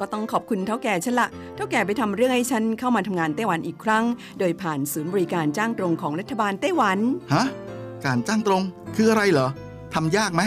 [0.00, 4.04] ก็ต้องขอบคุณเท่าแก่ฉันละเท่าแก่ไปทำเรื่องให้ฉันเข้ามาทำงานไต้หวันอีกครั้ง
[4.38, 6.98] โดยผ่านศูนย์บริการจ้างตรงของรัฐบาลไต้หวัน
[7.34, 7.44] ฮะ
[8.04, 8.62] การจ้างตรง
[8.96, 9.48] คืออะไรเหรอ
[9.94, 10.42] ทำยากไหม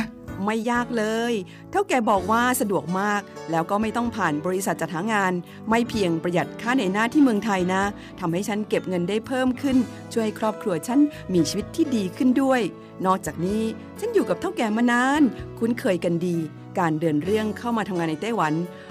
[0.46, 1.34] ไม่ยากเลย
[1.72, 3.22] เท่าแก่บอกว่าสะดวกมาก
[3.52, 5.34] แล้วก็ไม่ต้องผ่านบริษัทจัดหางาน
[5.70, 7.84] ไม่เพียงประหยัดค่าในหน้าที่เมืองไทยนะ
[8.20, 9.78] ทำให้ฉันเก็บเงินได้เพิ่มขึ้น
[10.14, 11.00] ช่วยให้ครอบครัวฉัน
[11.34, 12.62] มีชีวิตที่ดีขึ้นด้วย
[13.06, 13.64] นอกจากนี้
[14.00, 15.22] ฉันอยู่กับเท่าแก่มานาน
[15.60, 16.38] คุ้นเคยกันดี
[16.80, 18.54] การเดินเรื่องเข้ามาทำงานในไต้หวัน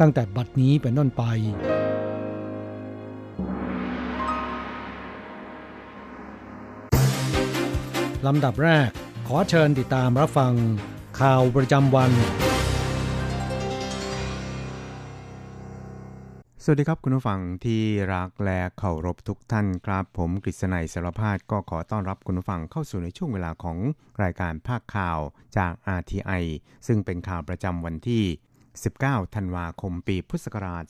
[0.00, 1.22] ตั้งแต่บัดนี้เป็นต้นไป
[8.26, 8.88] ลำดับแรก
[9.28, 10.54] ขอเชิญติดตามรับฟัง
[11.20, 12.12] ข่าวประจำวัน
[16.64, 17.82] สวัสดีครับคุณผู้ฟังที่
[18.14, 23.78] รักและเคารพทุกท่านครับ ผมกฤษณัยสารพาดก็ขอต้อนรับคุณผู้ฟังเข้าสู่ในช่วงเวลาของ
[24.22, 25.18] รายการภาคข่าว
[25.58, 26.44] จาก RTI
[26.86, 28.24] ซึ่งเป็นข่าวประจำวันที่
[28.86, 30.84] 19 ธันวาคมปีพุทธศักราช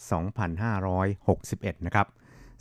[1.10, 2.08] 2561 นะครับ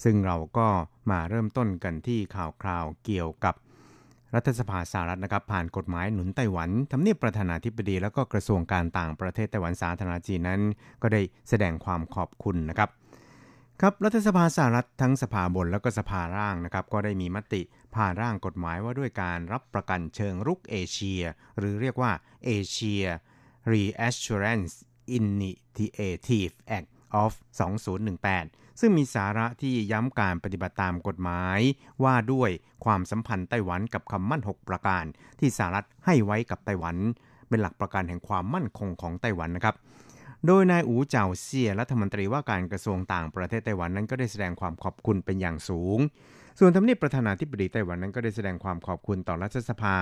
[0.04, 0.68] ซึ่งเราก็
[1.12, 3.56] มาเริ่มต้นกันที่ข่าวคราวเกี่ยวกับ
[4.36, 10.62] รัฐสภาสหรัฐนะครับ ผ่านกฎหมายหนุนไต้หวันทำเนียบประธานาธิบดี แล้วก็กระทรวงการต่างประเทศไต้หวันสาธารณจีนนั้น
[11.02, 12.90] ก็ได้แสดงความขอบคุณนะครับ
[13.82, 17.62] ครับรัฐสภาสหรัฐทั้งสภาบนแล้วก็สภาล่างนะครับ ก็ได้มีมติ
[17.96, 21.22] ผ่านร่างกฎหมายว่าด้วยการรับประกันเชิงรุกเอเชีย
[21.58, 22.12] หรือเรียกว่า
[22.48, 23.06] Asia
[23.74, 24.74] Reassurance
[25.20, 26.90] Initiative Act
[27.24, 27.32] of
[28.06, 31.60] 2018 ซึ่งมีสาระที่ย้ำการปฏิบัติตามกฎหมาย
[32.04, 32.50] ว่าด้วย
[32.86, 35.06] ความสัมพันธ์ไต้หวันกับคำมั่น 6 ประการ
[35.40, 36.96] ที่สหรัฐให้ไว้กับไต้หวัน
[37.50, 39.76] เป็นหลักประกันแห่งความมั่นคงของไต้หวันนะครับ
[40.46, 46.00] โดยนายอูเจ่าเซียรัฐมนตรีว่าการกระทรวงต่างประเทศไต้หวันนั้นก็ได้แสดงความขอบคุณเป็นอย่างสูง
[46.60, 49.96] ส่วนทำเนียบประธานาธิบดีไต้หวันนั้นก็ได้แสดงความขอบคุณต่อรัฐสภา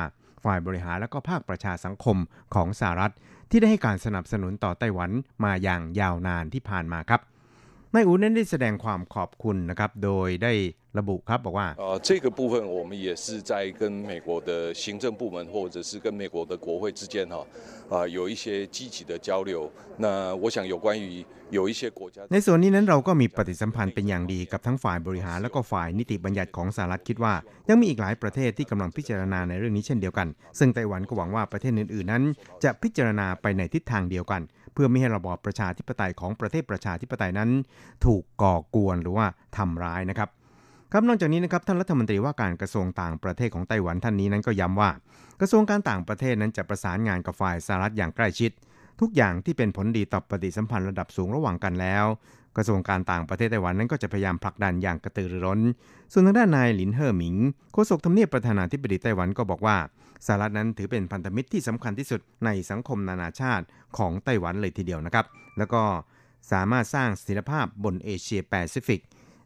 [0.46, 2.18] ฝ่ายบริหารและก็ภาคประชาสังคม
[2.56, 3.14] ของสหรัฐ
[3.50, 5.12] ที่ได้ให้การสนับสนุนต่อไต้หวัน
[5.44, 7.22] มาอย่างยาวนานที่ผ่านมาครับ
[7.95, 10.53] นายอูนั้นได้แสดงความขอบคุณนะครับ โดยได้
[10.99, 14.51] ระบุครับบอกว่า呃，这个部分我们也是在跟美国的
[14.83, 17.47] 行政部门或者是跟美国的国会之间哈
[17.93, 19.71] 啊、有一些积极的交流。
[19.99, 27.35] 那我想有关于有一些国家， ในส่วนนี้นั้นเราก็มีปฏิสัมพันธ์เป็นอย่างดีกับทั้งฝ่ายบริหารและก็ฝ่ายนิติบัญญัติของสหรัฐคิดว่า
[27.69, 32.25] ยังมีอีกหลายประเทศที่กำลังพิจารณาในเรื่องนี้เช่นเดียวกัน ซึ่งไต้หวันก็หวังว่าประเทศอื่นๆนั้น
[32.65, 34.43] จะพิจารณาไปในทิศทางเดียวกัน
[34.76, 37.50] เพื่อไม่ให้ระบอบประชาธิปไตยของประเทศประชาธิปไตยนั้น
[38.06, 39.26] ถูกก่อกวนหรือว่า
[39.58, 40.30] ทำร้ายนะครับ
[40.92, 44.92] ครับนอกจากนี้นะครับท่านรัฐมนตรีว่าการกระทรวงต่างประเทศของไต้หวันท่านนี้นั้นก็ย้ำว่า
[45.40, 48.52] กระทรวงการต่างประเทศนั้นจะประสานงานกับฝ่ายสหรัฐอย่างใกล้ชิด
[49.02, 52.06] ทุกอย่างที่เป็นผลดีต่อปฏิสัมพันธ์ระดับสูงระหว่างกันแล้ว
[52.58, 55.60] กระทรวงการต่างประเทศไต้หวันนั้นก็จะพยายามผลักดันอย่างกระตือรือร้น
[56.12, 57.36] ส่วนทางด้านนายหลินเฮ่อหมิง
[57.74, 59.78] โฆษกทำเนียบประธานาธิบดีไต้หวันก็บอกว่า
[60.26, 63.66] สหรัฐนั้นถือเป็นพันธมิตรที่สำคัญที่สุดในสังคมนานาชาติ
[63.98, 65.26] ของไต้หวันเลยทีเดียวนะครับ
[65.58, 65.84] แล้วก็
[66.52, 69.02] สามารถสร้างเสถียรภาพบนเอเชียแปซิฟิก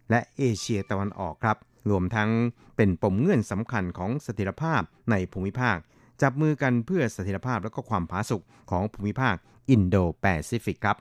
[0.09, 1.57] และเอเชียตะวันออกครับ
[1.89, 2.29] รวมทั้ง
[2.77, 4.81] เป็นปมเงื่อนสำคัญของเสถียรภาพ
[5.11, 5.77] ในภูมิภาค
[6.21, 9.35] จับมือกันเพื่อเสถียรภาพและก็ความผาสุกของภูมิภาค
[9.69, 10.97] อินโดแปซิฟิกครับ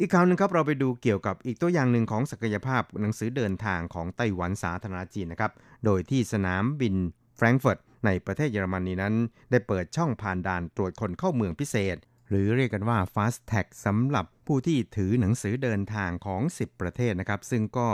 [0.00, 5.52] อีกข่าวหนึ่งครับเราไปดูเกี่ยวกับอีกตัวอย่างหนึ่งของศักยภาพหนังสือเดินทางของไต้หวันสาธารณรัฐจีนนะครับ
[5.84, 6.94] โดยที่สนามบิน
[7.36, 9.14] แฟรงก์เฟิร์ต ในประเทศเยอรมนีนั้น
[9.50, 11.96] ได้เปิดช่องผ่านด่านตรวจคนเข้าเมืองพิเศษ
[12.30, 17.88] หรือเรียกกันว่า Fast Track สำหรับผู้ที่ถือหนังสือเดินทางของ 10 ประเทศนะครับ ซึ่งก็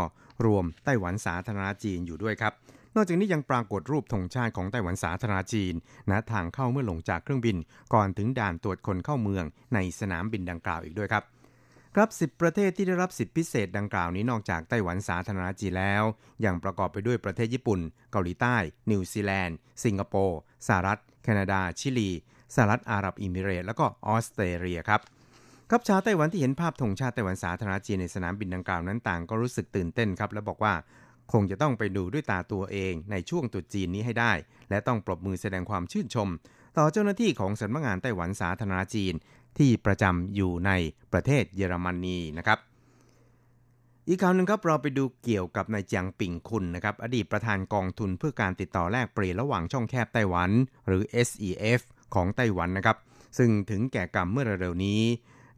[0.45, 2.53] รวมไต้หวันสาธารณรัฐจีนอยู่ด้วยครับ
[2.97, 5.75] นอกจากนี้ยังปรากฏรูปธงชาติของไต้หวันสาธารณรัฐจีน
[6.11, 7.57] ณทางเข้าเมื่อลงจากเครื่องบิน
[7.95, 11.25] ก่อนถึงด่านตรวจคนเข้าเมืองในสนามบินดังกล่าวอีกด้วยครับ
[11.99, 16.05] ครับ 10 ประเทศที่ได้รับสิทธิพิเศษดังกล่าวนี้นอกจากไต้หวันสาธารณรัฐจีนแล้ว
[16.45, 17.81] ยังประกอบไปด้วยประเทศญี่ปุ่น
[18.13, 18.57] เกาหลีใต้
[18.91, 22.11] นิวซีแลนด์ สิงคโปร์สหรัฐ แคนาดา ชิลี
[22.55, 25.01] สหรัฐอาหรับเอมิเรตส์แล้วก็ออสเตรเลียครับ
[25.71, 30.75] ครับชาวไต้หวันที่เห็นภาพธงชาติไต้หวันสาธารณจีนในสนามบินดังกล่าวนั้นต่างก็รู้สึกตื่นเต้นครับ และบอกว่า
[31.33, 34.33] คงจะต้องไปดูด้วยตาตัวเองในช่วงตรุษจีนนี้ให้ได้
[34.71, 36.29] และต้องปรบมือแสดงความชื่นชม
[36.79, 39.15] ต่อเจ้าหน้าที่ของสำนักงานไต้หวันสาธารณจีน
[39.59, 40.71] ที่ประจำอยู่ใน
[41.13, 42.59] ประเทศเยอรมนีนะครับ
[44.09, 50.51] อีกข่าวหนึ่งครับเราไปดูเกี่ยวกับนายเจียงปิงคุณนะครับอดีตประธานกองทุนเพื่อการติดต่อแลกเปลี่ยนระหว่างช่องแคบไต้หวัน
[50.87, 51.81] หรือ SEF
[52.15, 52.97] ของไต้หวันนะครับ
[53.39, 55.01] ซึ่งถึงแก่กรรมเมื่อเร็วๆนี้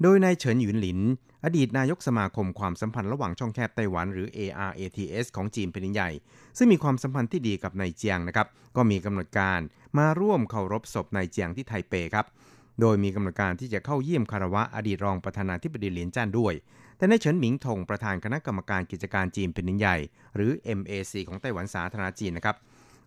[0.03, 1.01] โดยนายเฉินหยุนหลิน
[1.45, 6.11] อดีตนายกสมาคมความสัมพันธ์ระหว่างช่องแคบไต้หวัน หรือ ARATS ของจีนเป็นใหญ่
[6.59, 8.47] ซึ่งมีความสัมพันธ์ที่ดีกับนายเจียงนะครับ
[8.77, 9.61] ก็มีกำหนดการ
[9.99, 12.27] มาร่วมเคารพศพนายเจียงที่ไทเปครับ
[12.81, 16.55] โดยมีกำหนดการที่จะเข้าเยี่ยมคารวะอดีตรองประธานาธิบดีเหรียญจ้านด้วย
[16.97, 19.97] แต่ในายเฉินหมิงทงประธานคณะกรรมการกิจการจีนแผ่นดินใหญ่
[20.35, 22.57] หรือ MAC ของไต้หวันสาธารณจีนนะครับ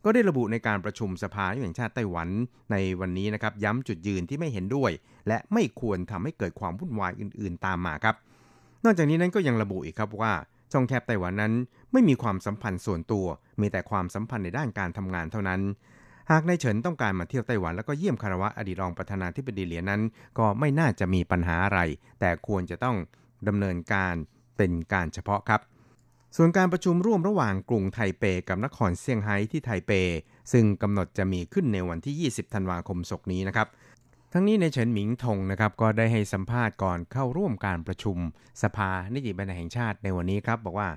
[0.04, 2.30] ก็ได้ระบุในการประชุมสภาแห่งชาติไต้หวัน
[2.72, 4.92] ในวันนี้นะครับย้ำจุดยืนที่ไม่เห็นด้วย
[5.28, 8.16] และไม่ควรทำให้เกิดความวุ่นวายอื่น ๆ ตามมาครับ
[8.86, 10.34] นอกจากนี้นั้นก็ยังระบุอีกครับว่า
[10.72, 11.54] ช่องแคบไต้หวันนั้น
[11.92, 13.26] ไม่มีความสัมพันธ์ส่วนตัว
[13.62, 15.62] มีแต่ความสัมพันธ์ในด้านการทำงานเท่านั้น
[16.32, 20.02] หากนายเฉินต้องการมาเที่ยวไต้หวันแล้วก็เยี่ยมคารวะอดีตรองประธานาธิบดีเหรียนั้น
[20.38, 21.80] ก็ไม่น่าจะมีปัญหาอะไร
[22.20, 22.98] แต่ควรจะต้อง
[23.48, 24.16] ดำเนินการ
[24.58, 25.62] เป็นการเฉพาะครับ
[26.36, 29.92] ส่วนการประชุมร่วมระหว่างกรุงไทเปกับนครเซี่ยงไฮ้ที่ไทเป
[30.52, 33.68] ซึ่งกำหนดจะมีขึ้นในวันที่ 20 ธันวาคมศกนี้นะครับ
[34.34, 38.18] ทั้งนี้ในเฉินหมิงทงนะครับก็ได้ให้สัมภาษณ์ก่อนเข้าร่วมการประชุม
[38.64, 40.88] สภานิติบัญญัติแห่งชาติในวันนี้ครับ บอกว่า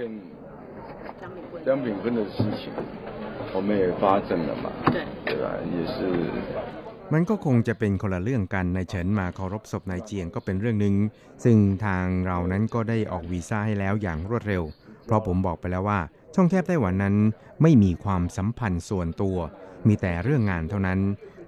[1.65, 2.71] 江炳坤的事情，
[3.53, 5.45] 我们也发证了嘛，对对吧？
[5.75, 5.97] 也是
[7.13, 10.95] มันก็คงจะเป็นคนละเรื่องกันนายเฉินมาเคารพศพนายเจียงก็เป็นเรื่องหนึ่ง
[11.43, 14.63] ซึ่งทางเรานั้นก็ได้ออกวีซ่าให้แล้วอย่างรวดเร็ว
[15.05, 15.99] เพราะผมบอกไปแล้วว่า
[16.35, 17.15] ช่องแคบไต้หวันนั้น
[17.61, 19.37] ไม่มีความสัมพันธ์ส่วนตัว
[19.87, 20.99] มีแต่เรื่องงานเท่านั้น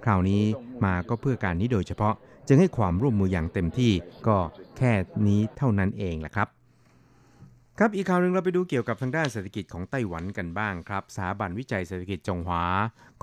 [0.04, 0.42] คราวนี้
[0.84, 2.14] มาก็เพื่อการนี้โดยเฉพาะ
[2.49, 3.91] จึงให้ความร่วมมืออย่างเต็มที่
[4.27, 4.37] ก็
[4.77, 4.93] แค่
[5.27, 6.47] นี้เท่านั้นเองแหละครับ
[7.79, 12.63] ครับอีกข่าวหนึ่งเราไปดูเกี่ยวกับทางด้านเศรษฐกิจของไต้หวันกันบ้างครับสถาบันวิจัยเศรษฐกิจจงหวา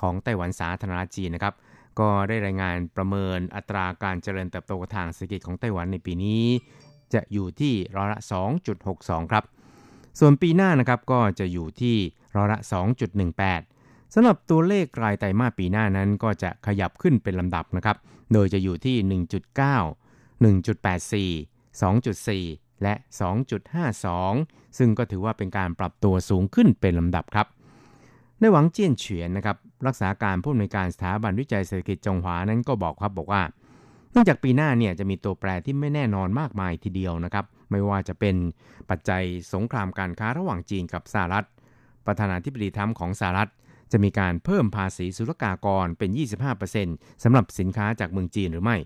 [0.01, 1.55] ของไต้หวันสาธารณจีนนะครับ
[2.01, 6.45] ก็ได้รายงานประเมินอัตราการเจริญเติบโตทางเศรษฐกิจของไต้หวันในปีนี้
[7.15, 8.21] จะอยู่ที่ร้อยละ
[8.77, 9.45] 2.62 ครับ
[10.21, 11.97] ส่วนปีหน้านะครับก็จะอยู่ที่
[12.37, 12.59] ร้อยละ
[13.37, 17.97] 2.18สำหรับตัวเลขรายไตรมาสปีหน้านั้นก็จะขยับขึ้นเป็นลำดับนะครับ
[18.33, 19.27] โดยจะอยู่ที่ 1.9
[20.43, 22.95] 1.84 2.4 และ
[24.05, 27.47] 2.52 ซึ่งก็ถือว่าเป็นการปรับตัวสูงขึ้นเป็นลำดับครับ
[28.41, 29.57] ในหวังเจียนเฉียนนะครับ
[29.87, 33.43] รักษาการผู้อำนวยการสถาบันวิจัยเศรษฐกิจจงหวานั้นก็บอกครับบอกว่า
[34.13, 38.37] เนื่องจากปีหน้าเนี่ยจะมีตัวแปรที่ไม่แน่นอนมากมายทีเดียวนะครับ ไม่ว่าจะเป็น
[38.91, 41.47] ปัจจัยสงครามการค้าระหว่างจีนกับสหรัฐ
[42.07, 43.51] ประธานาธิบดีทรัมป์ของสหรัฐ
[43.93, 46.11] จะมีการเพิ่มภาษีศุลกากรเป็น
[46.67, 48.77] 25%สำหรับสินค้าจากเมืองจีนหรือไม่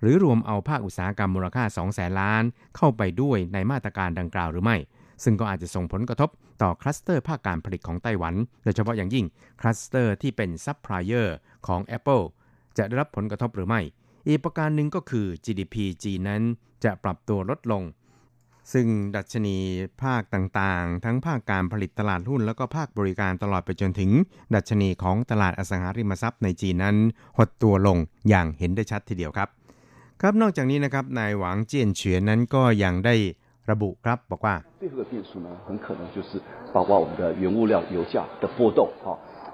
[0.00, 2.42] หรือรวมเอาภาคอุตสาหกรรมมูลค่า2แสนล้าน
[2.76, 4.76] เข้าไปด้วยในมาตรการดังกล่าวหรือไม่
[5.24, 6.30] ซึ่งก็อาจจะส่งผลกระทบ
[6.62, 8.34] ต่อ cluster ภาคการผลิตของไต้หวัน
[8.64, 9.26] โดยเฉพาะอย่างยิ่ง
[9.60, 11.36] cluster ที่เป็นซัพพลายเออร์
[11.66, 12.24] ของ Apple
[12.78, 13.80] จะได้รับผลกระทบหรือไม่
[14.28, 16.42] อีกประการหนึ่งก็คือ GDP จีนนั้น
[16.84, 17.82] จะปรับตัวลดลง
[18.72, 19.56] ซึ่งดัชนี
[20.02, 24.10] ภาคต่างๆ ทั้งภาคการผลิตตลาดหุ้นแล้วก็ภาคบริการตลอดไปจนถึง
[24.54, 26.96] ดัชนีของตลาดอสังหาริมทรัพย์ในจีนนั้น
[27.36, 29.48] หดตัวลงอย่างเห็นได้ชัดทีเดียวครับ
[30.20, 33.14] ครับนอกจากนี้นะครับนายหวังเจียนเฉียนนั้นก็ยังได้
[33.70, 34.54] ระบุครับบอกว่า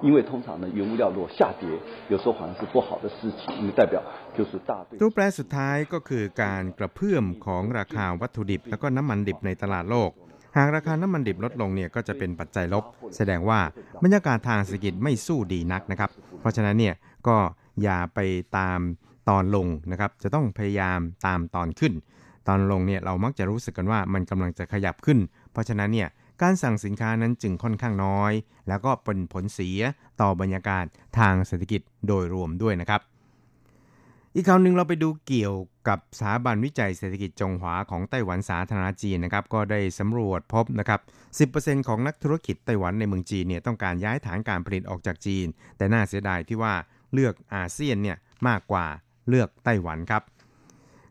[0.01, 1.67] 最后的变数呢，很可能就是包括我们的原物料油价的波动，哈、因为通常呢，原物料如果下跌，
[2.09, 4.01] 有时候反而是不好的事情，因为代表
[4.36, 10.12] 就是大对 ตัวแปรสุดท้ายก็คือการกระเพื่อมของราคาวัตถุดิบ แล้วก็น้ำมันดิบในตลาดโลก
[10.57, 12.83] หากราคาน้ำมันดิบลดลงเนี่ยก็จะเป็นปัจจัยลบ
[13.17, 13.59] แสดงว่า
[14.03, 16.09] บรรยากาศทางเศรษฐกิจไม่สู้ดีนักนะครับ
[16.39, 16.95] เพราะฉะนั้นเนี่ย
[17.27, 17.38] ก็
[17.83, 18.19] อย่าไป
[18.57, 18.79] ตาม
[19.29, 21.93] ตอนลงนะครับ จะต้องพยายามตามตอนขึ้น
[22.47, 25.19] ตอนลงเนี่ยเรามักจะรู้สึกกันว่ามันกำลังจะขยับขึ้น
[25.51, 26.09] เพราะฉะนั้นเนี่ย
[26.42, 28.32] การสั่งสินค้านั้นจึงค่อนข้างน้อย
[28.68, 29.80] แล้วก็เป็นผลเสีย
[30.20, 30.84] ต่อบรรยากาศ
[31.18, 33.00] ทางเศรษฐกิจโดยรวมด้วยนะครับ
[34.34, 35.54] อีกคราวหนึ่งเราไปดูเกี่ยว
[35.88, 41.00] กับสถาบันวิจัยเศรษฐกิจจงหวาของไต้หวันสาธารณจีนนะครับก็ได้สำรวจพบนะครับ
[41.49, 45.46] 10%ของนักธุรกิจไต้หวันในเมืองจีนเนี่ยต้องการย้ายฐานการผลิตออกจากจีน
[45.76, 46.75] แต่น่าเสียดายที่ว่า
[47.12, 48.16] เลือกอาเซียนเนี่ย
[48.49, 48.87] มากกว่า
[49.28, 50.22] เลือกไต้หวันครับ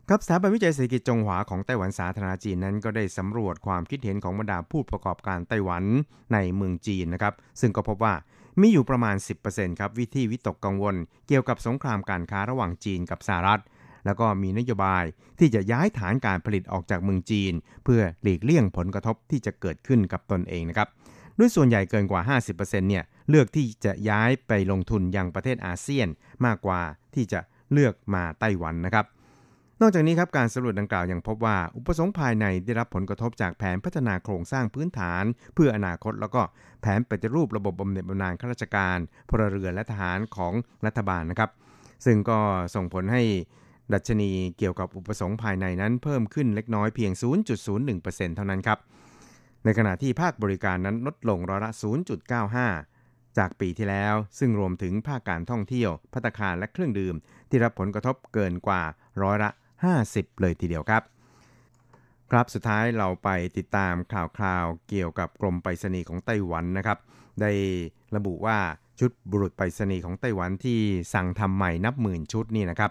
[0.08, 5.84] ครับสถาบันวิจัยเศรษฐกิจจงหวาของไต้หวันสาธารณจีนนั้นก็ได้สำรวจความคิดเห็นของบรรดาผู้ประกอบการไต้หวัน
[6.32, 8.14] ในเมืองจีนนะครับ ซึ่งก็พบว่า
[8.60, 9.16] มีอยู่ประมาณ
[9.48, 10.96] 10%ครับวิธีวิตกกังวล
[11.28, 13.62] เกี่ยวกับสงครามการค้าระหว่างจีนกับสหรัฐ
[14.06, 15.04] แล้วก็มีนโยบาย
[15.38, 17.52] ที่จะย้ายฐานการผลิตออกจากเมืองจีน
[17.84, 20.88] เพื่อหลีกเลี่ยงผลกระทบที่จะเกิดขึ้นกับตนเองนะครับ
[21.38, 26.08] ด้วยส่วนใหญ่เกินกว่า 50%เนี่ยเลือกที่จะย้ายไปลงทุนยังประเทศอาเซียน
[26.44, 26.80] มากกว่า
[27.14, 27.40] ที่จะ
[27.72, 29.06] เลือกมาไต้หวันนะครับ
[29.84, 35.24] นอกจากนี้ครับการสำรวจดังกล่าวยังพบว่า อุปสงค์ภายในได้รับผลกระทบจากแผนพัฒนาโครงสร้างพื้นฐาน
[35.54, 36.42] เพื่ออนาคตแล้วก็
[36.80, 38.98] แผนปฏิรูประบบบำเหน็จบำนาญข้าราชการ
[39.28, 40.52] พลเรือนและทหารของ
[40.86, 41.50] รัฐบาลนะครับ
[42.04, 42.38] ซึ่งก็
[42.74, 43.22] ส่งผลให้
[43.92, 47.12] ดัชนีเกี่ยวกับอุปสงค์ภายในนั้นเพิ่มขึ้นเล็กน้อยเพียง
[47.74, 48.78] 0.01%เท่านั้นครับ
[49.64, 51.70] ในขณะที่ภาคบริการนั้นลดลงร้อยละ
[52.54, 57.14] 0.95 จากปีที่แล้ว ซึ่งรวมถึงภาคการท่องเที่ยวพัตตาคารและเครื่องดื่ม
[57.50, 58.82] ที่รับผลกระทบเกินกว่า
[59.24, 59.50] ร้อยละ
[59.90, 61.02] 50 เลยทีเดียวครับ
[62.30, 66.98] ครับสุดท้ายเราไปติดตามข่าวคราวเกี่ยวกับกรมไปรษณีย์ของไต้หวันนะครับ
[67.40, 67.52] ได้
[68.16, 68.58] ระบุว่า
[69.00, 70.80] ชุดบุรุษไปรษณีย์ของไต้หวันที่
[71.14, 72.90] สั่งทำใหม่นับหมื่นชุดนี่นะครับ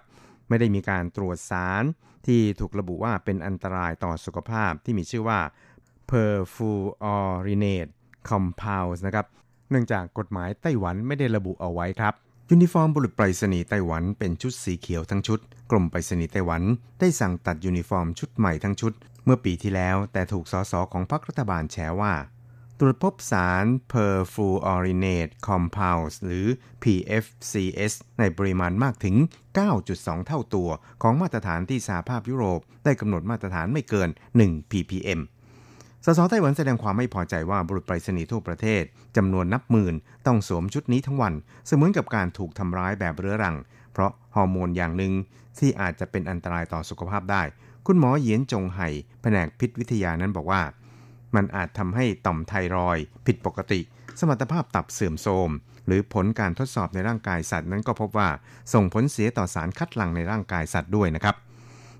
[0.49, 1.83] ไม่ได้มีการตรวจสาร
[2.27, 5.39] ที่ถูกระบุว่าเป็นอันตรายต่อสุขภาพที่มีชื่อว่า
[6.11, 7.91] perfluorinated
[8.29, 9.25] compounds นะครับ
[9.69, 12.13] เนื่องจากกฎหมายไต้หวันไม่ได้ระบุเอาไว้ครับ
[12.53, 15.39] ยูนิฟอร์มบุรุษไปรษณีย์ไต้หวันเป็นชุดสีเขียวทั้งชุด
[15.71, 16.61] กรมไปรษณีย์ไต้หวัน
[16.99, 18.93] ได้สั่งตัดยูนิฟอร์มชุดใหม่ทั้งชุด
[19.25, 22.13] เมื่อปีที่แล้วแต่ถูกสสของพรรครัฐบาลแฉว่า
[22.79, 26.45] ตรวจพบสาร perfluorinated compounds หรือ
[26.83, 29.15] PFCs ในปริมาณมากถึง
[29.71, 30.69] 9.2 เท่าตัว
[31.01, 34.09] ของมาตรฐานที่สหภาพยุโรปได้กำหนดมาตรฐานไม่เกิน
[34.41, 35.19] 1 ppm
[36.05, 38.83] สสไต้หวันแสดงความไม่พอใจว่าบุรุษไปรษณีย์ทั่วประเทศ
[39.17, 39.95] จำนวนนับหมื่น
[40.27, 41.33] ต้องสวมชุดนี้ทั้งวัน
[41.67, 43.55] เสมือนกับการถูกทำร้ายแบบเรื้อรัง
[43.93, 45.13] เพราะฮอร์โมนอย่างหนึ่ง
[45.59, 47.41] ที่อาจจะเป็นอันตรายต่อสุขภาพได้
[47.87, 48.89] คุณหมอเยียนจงไห่
[49.21, 50.61] แผนกพิษวิทยานั้นบอกว่า
[51.35, 53.79] มันอาจทำให้ต่อมไทรอยด์ผิดปกติ
[54.19, 55.49] สมรรถภาพตับเสื่อมโทรม
[55.87, 58.29] หรือผลการทดสอบในร่างกายสัตว์นั้นก็พบว่า
[58.73, 61.35] ส่งผลเสียต่อสารคัดหลั่งในร่างกายสัตว์ด้วยนะครับ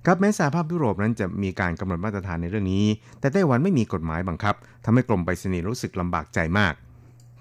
[0.06, 2.86] ครับแม้สหภาพยุโรปนั้นจะมีการกำหนดมาตรฐานในเรื่องนี้
[3.20, 4.56] แต่ไต้หวันไม่มีกฎหมายบังคับ
[4.86, 6.74] ทำให้กรมไปรษณีย์รู้สึกลำบากใจมาก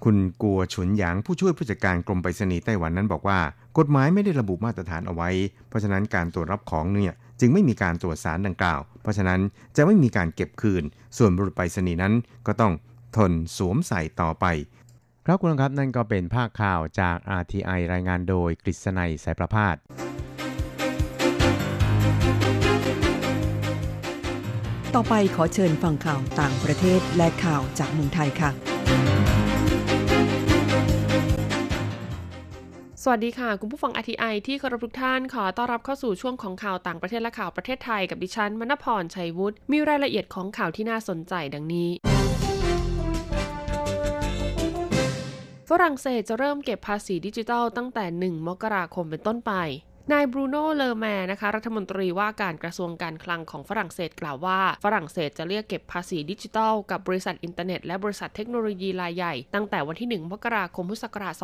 [0.04, 3.38] คุณกัวฉุนหยางผู้ช่วยผู้จัดการกรมไปรษณีย์ไต้หวันนั้นบอกว่า
[3.78, 5.30] กฎหมายไม่ได้ระบุมาตรฐานเอาไว้
[5.68, 9.40] เพราะฉะนั้นการตรวจรับของเนี่ยจึงไม่มีการตรวจสารดังกล่าว เพราะฉะนั้น
[9.76, 10.82] จะไม่มีการเก็บคืน
[11.18, 12.14] ส่วนบุรุษไปรษณีย์นั้น
[12.46, 12.72] ก็ต้อง
[13.16, 14.46] ทนสวมใส่ต่อไป
[15.24, 19.76] คครับคุณครับนั่นก็เป็นภาคข่าวจาก RTI รายงานโดยกฤษณัยสายประพาส
[24.96, 28.50] ต่อไปขอเชิญฟังข่าวต่างประเทศและข่าวจากเมืองไทยค่ะ
[33.02, 41.90] สวัสดีค่ะ คุณผู้ฟัง RTI ที่เคารพทุกท่านขอต้อนรับเข้าสู่ช่วงของข่าวต่างประเทศและข่าวประเทศไทยกับดิฉันมณพรชัยวุฒิมีรายละเอียดของข่าวที่น่าสนใจดังนี้
[45.68, 49.52] ฝรั่งเศสจะเริ่มเก็บภาษีดิจิทัลตั้งแต่ 1 มกราคมเป็นต้นไป
[50.14, 61.34] นายบรูโน่เลอแมร์นะคะรัฐมนตรีว่าการกระทรวงการคลังของฝรั่งเศสกล่าวว่า ฝรั่งเศสจะเรียกเก็บภาษีดิจิทัล กับบริษัทอินเทอร์เน็ตและบริษัทเทคโนโลยีรายใหญ่ ตั้งแต่วันที่ 1 มกราคมพุทธศักราช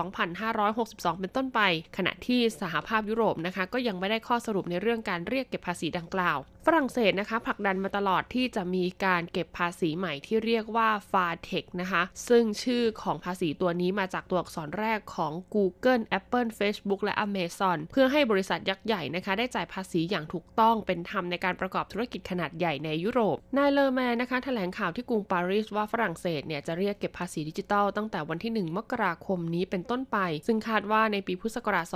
[0.56, 1.60] 2562 เป็นต้นไป
[1.96, 31.86] ขณะที่สหภาพยุโรปนะคะก็ยังไม่ได้ข้อสรุปในเรื่องการเรียกเก็บภาษีดังกล่าว ฝรั่งเศสนะคะผลักดันมาตลอดที่จะมีการเก็บภาษีใหม่ที่เรียกว่า GAFA tax นะคะซึ่งชื่อของภาษีตัวนี้มาจากตัวอักษรแรกของ Google Apple Facebook และ Amazon เพื่อให้บริษัทยักษ์ใหญ่นะคะได้จ่ายภาษีอย่างถูกต้องเป็นธรรมในการประกอบธุรกิจขนาดใหญ่ในยุโรป นายเลอแมร์นะคะแถลงข่าวที่กรุงปารีสว่าฝรั่งเศสเนี่ยจะเรียกเก็บภาษีดิจิทัลตั้งแต่วันที่ 1 มกราคมนี้เป็นต้นไป ซึ่งคาดว่าในปีพุทธศักราช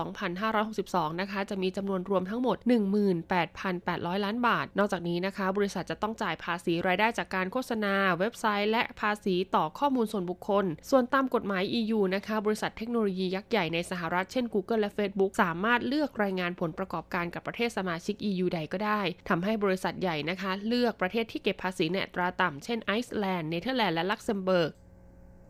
[0.55, 2.57] 2562 นะคะจะมีจำนวนรวมทั้งหมด
[3.21, 20.51] 18,800 ล้านบาท นอกจากนี้นะคะ บริษัทจะต้องจ่ายภาษีรายได้จากการโฆษณา เว็บไซต์ และภาษีต่อข้อมูลส่วนบุคคล ส่วนตามกฎหมาย EU นะคะบริษัทเทคโนโลยียักษ์ใหญ่ในสหรัฐเช่น Google และ Facebook สามารถเลือกรายงานผลประกอบการกับประเทศสมาชิก EU ใดก็ได้ทำให้บริษัทใหญ่นะคะ
[20.67, 24.73] เลือกประเทศที่เก็บภาษีในอัตราต่ำเช่นไอซ์แลนด์เนเธอร์แลนด์และลักเซมเบิร์ก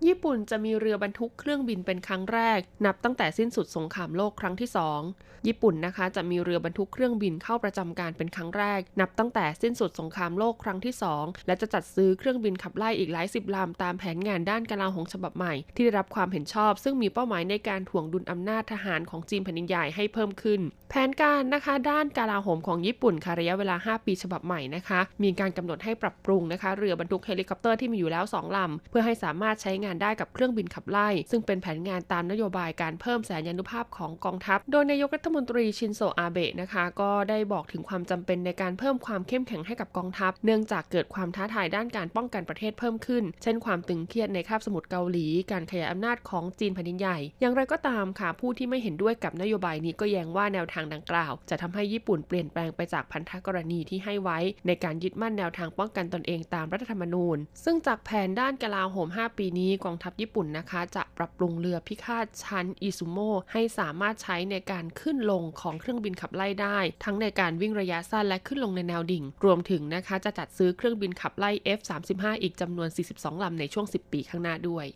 [0.07, 31.09] ญี่ปุ่นจะมีเรือบรรทุกเครื่องบินเป็นครั้งแรก นับตั้งแต่สิ้นสุดสงครามโลกครั้งที่ 2 ญี่ปุ่นนะคะ จะมีเรือบรรทุกเครื่องบินเข้าประจำการเป็นครั้งแรก นับตั้งแต่สิ้นสุดสงครามโลกครั้งที่ 2 และจะจัดซื้อเครื่องบินขับไล่อีกหลายสิบลำตามแผนงานด้านกลาโหมฉบับใหม่ ที่ได้รับความเห็นชอบ ซึ่งมีเป้าหมายในการถ่วงดุลอำนาจทหารของจีนแผ่นดินใหญ่ให้เพิ่มขึ้น แผนการนะคะด้านกลาโหมของญี่ปุ่นค่ะระยะเวลา 5 ปีฉบับใหม่นะคะ มีการกำหนดให้ปรับปรุงนะคะ เรือบรรทุกเฮลิคอปเตอร์ที่มีอยู่แล้ว2ลำเพื่อให้สามารถใช้งานได้กับเครื่องบินขับไล่
[31.31, 63.19] ซึ่งเป็นแผนงานตามนโยบายการเพิ่มแสนยานุภาพของกองทัพ โดยนายกรัฐมนตรีชินโซอาเบะนะคะ ก็ได้บอกถึงความจำเป็นในการเพิ่มความเข้มแข็งให้กับกองทัพ เนื่องจากเกิดความท้าทายด้านการป้องกันประเทศเพิ่มขึ้น เช่นความตึงเครียดในคาบสมุทรเกาหลี การขยายอำนาจของจีนแผ่นดินใหญ่ อย่างไรก็ตามค่ะ ผู้ที่ไม่เห็นด้วยกับนโยบายนี้ก็แย้งว่าแนวทางดังกล่าว จะทำให้ญี่ปุ่นเปลี่ยนแปลงไปจากพันธกรณีที่ให้ไว้ ในการยึดมั่นแนวทางป้องกันตนเองตามรัฐธรรมนูญ ซึ่งจากแผนด้านกลาโหม 5 ปีนี้กองทัพญี่ปุ่นนะคะ จะปรับปรุงเรือพิฆาตชั้นอิซุโม
[63.53, 74.87] ให้สามารถใช้ในการขึ้นลงของเครื่องบินขับไล่ได้ ทั้งในการวิ่งระยะสั้นและขึ้นลงในแนวดิ่ง รวมถึงนะคะจะจัดซื้อเครื่องบินขับไล่ F35 อีกจำนวน 42 ลำในช่วง 10 ปีข้างหน้าด้วย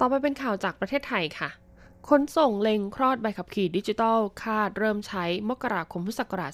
[0.00, 1.50] ต่อไปเป็นข่าวจากประเทศไทยค่ะ
[2.12, 6.52] ขนส่งเล็งคลอดใบขับขี่ดิจิทัล คาดเริ่มใช้มกราคมพุทธศักราช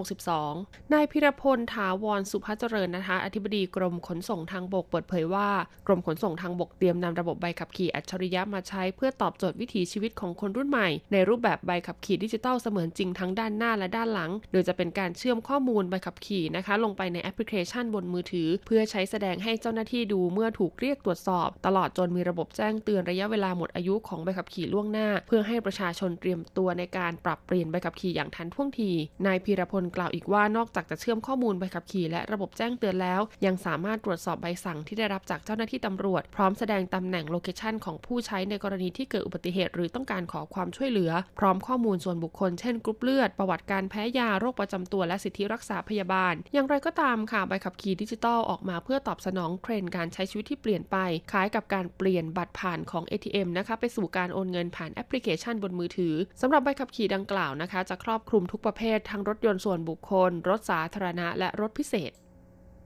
[0.00, 5.48] 2562 นายพิรพลถาวรสุภาเจริญนะคะ อธิบดีกรมขนส่งทางบกเปิดเผยว่า
[5.86, 28.90] กรมขนส่งทางบกเตรียมนำระบบใบขับขี่อัจฉริยะมาใช้เพื่อตอบโจทย์วิถีชีวิตของคนรุ่นใหม่ ในรูปแบบใบขับขี่ดิจิทัลเสมือนจริงทั้งด้านหน้าและด้านหลัง โดยจะเป็นการเชื่อมข้อมูลใบขับขี่นะคะ ลงไปในแอปพลิเคชันบนมือถือ เพื่อใช้แสดงให้เจ้าหน้าที่ดูเมื่อถูกเรียกตรวจสอบ ตลอดจนมีระบบแจ้งเตือนระยะเวลาหมดอายุของใบขับขี่ล่วงหน้า เพื่อให้ประชาชนเตรียมตัวในการปรับเปลี่ยนใบขับขี่อย่างทันท่วงที
[29.26, 50.96] นายพีรพลกล่าวอีกว่านอกจากจะเชื่อมข้อมูลใบขับขี่และระบบแจ้งเตือนแล้ว ยังสามารถตรวจสอบใบสั่งที่ได้รับจากเจ้าหน้าที่ตำรวจ พร้อมแสดงตำแหน่ง location ของผู้ใช้ในกรณีที่เกิดอุบัติเหตุ หรือต้องการขอความช่วยเหลือ พร้อมข้อมูลส่วนบุคคล เช่นกรุ๊ปเลือด ประวัติการแพ้ยา โรคประจำตัว และสิทธิรักษาพยาบาล อย่างไรก็ตามค่ะ ใบขับขี่ดิจิทัลออกมาเพื่อตอบสนองเทรนด์การใช้ชีวิตที่เปลี่ยนไป
[51.30, 62.12] คล้ายกับการเปลี่ยนบัตรผ่านของ ATM นะคะ ไปสู่การโอนเงินผ่านแอปพลิเคชันบนมือถือสำหรับใบขับขี่ดังกล่าวนะคะ จะครอบคลุมทุกประเภททั้งรถยนต์ส่วนบุคคล รถสาธารณะ และรถพิเศษ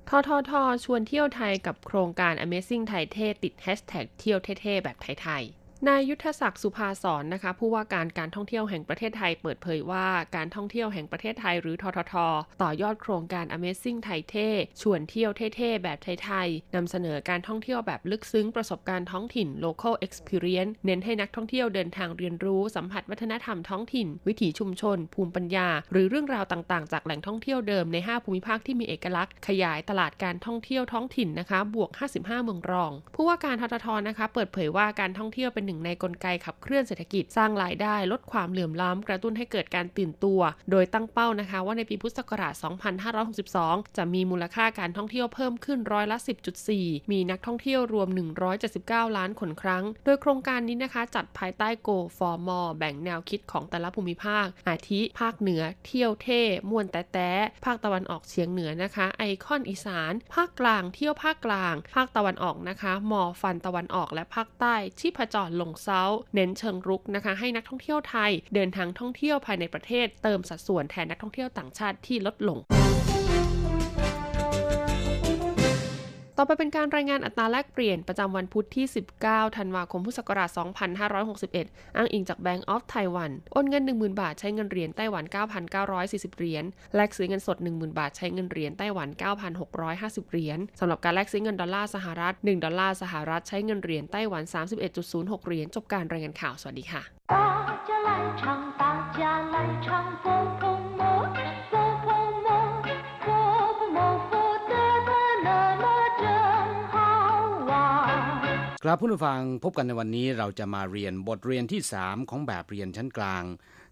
[0.08, 0.52] ททท
[0.84, 12.14] ชวนเที่ยวไทยกับโครงการ Amazing ไทยเท่ติดแฮชแท็กเที่ยวเท่ๆแบบไทยๆ นายยุทธศักดิ์สุภาสอนนะคะผู้ว่าการการท่องเที่ยวแห่งประเทศไทยเปิดเผยว่าการท่องเที่ยวแห่งประเทศไทยหรือททท
[12.62, 14.48] ต่อยอดโครงการ Amazing ไทยเท่
[14.82, 37.96] ชวนเที่ยวเท่ๆ แบบไทยๆนำเสนอการท่องเที่ยวแบบลึกซึ้งประสบการณ์ท้องถิ่น local experience เน้นให้นักท่องเที่ยวเดินทางเรียนรู้สัมผัสวัฒนธรรมท้องถิ่น วิถีชุมชน ภูมิปัญญา หรือเรื่องราวต่างๆ จากแหล่งท่องเที่ยวเดิมใน 5 ภูมิภาคที่มีเอกลักษณ์ ขยายตลาดการท่องเที่ยวท้องถิ่นนะคะบวก 55 เมืองรอง ผู้ว่าการทททนะคะ เปิดเผยว่าการท่องเที่ยวเป็นหนึ่งในกลไกขับเคลื่อนเศรษฐกิจสร้างรายได้
[38.12, 42.54] ลดความเหลื่อมล้ำกระตุ้นให้เกิดการตื่นตัว โดยตั้งเป้านะคะว่าในปีพุทธศักราช
[43.26, 46.18] 2562 จะมีมูลค่าการท่องเที่ยวเพิ่มขึ้นร้อยละ
[46.64, 48.08] 10.4 มีนักท่องเที่ยวรวม
[48.62, 57.30] 179 ล้านคนครั้ง โดยโครงการนี้นะคะจัดภายใต้ Go for More แบ่งแนวคิดของแต่ละภูมิภาค อาทิ ภาคเหนือ เที่ยวเท่มวนแต่แต่
[57.64, 66.02] ภาคตะวันออกเฉียงเหนือนะคะ ไอคอนอีสาน ภาคกลาง เที่ยวภาคกลาง ภาคตะวันออกนะคะมอฟันตะวันออกและภาคใต้ที่ผจรลงเซา
[66.34, 72.58] เน้นเชิงรุกนะคะให้นักท่องเที่ยวไทย เดินทางท่องเที่ยวภายในประเทศ เติมสัดส่วนแทนนักท่องเที่ยวต่างชาติที่ลดลง
[76.40, 78.86] ต่อไปเป็นการรายงานอัตราแลกเปลี่ยนประจำวันพุธที่
[79.20, 80.50] 19 ธันวาคม พุทธศักราช
[81.22, 85.24] 2561 อ้างอิงจาก Bank of Taiwan โอนเงิน 10,000 บาทใช้เงินเหรียญไต้หวัน
[85.80, 89.08] 9,940 เหรียญ แลกซื้อเงินสด 10,000 บาทใช้เงินเหรียญไต้หวัน
[89.70, 94.42] 9,650 เหรียญ สำหรับการแลกซื้อเงินดอลลาร์สหรัฐ 1 ดอลลาร์สหรัฐใช้เงินเหรียญไต้หวัน
[94.94, 97.02] 31.06 เหรียญ จบการรายงานข่าว สวัสดีค่ะ
[108.83, 113.43] ครับผู้ฟังพบกันในวันนี้เราจะมาเรียนบทเรียนที่ 3 ของแบบเรียนชั้นกลาง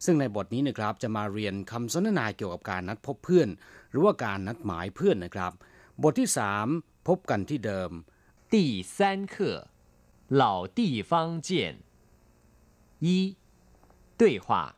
[0.05, 3.49] ซึ่งในบทนี้นะครับจะมาเรียนคำสนทนาเกี่ยวกับการนัดพบเพื่อน
[3.91, 5.51] หรือว่าการนัดหมายเพื่อนนะครับ
[6.03, 6.29] บทที่
[6.67, 7.91] 3 พบกันที่เดิม
[8.53, 8.55] 第
[8.95, 8.97] 三
[9.33, 9.35] 课，
[10.41, 11.11] 老地方
[11.47, 11.49] 见。
[13.05, 13.07] 一，
[14.19, 14.75] 对话。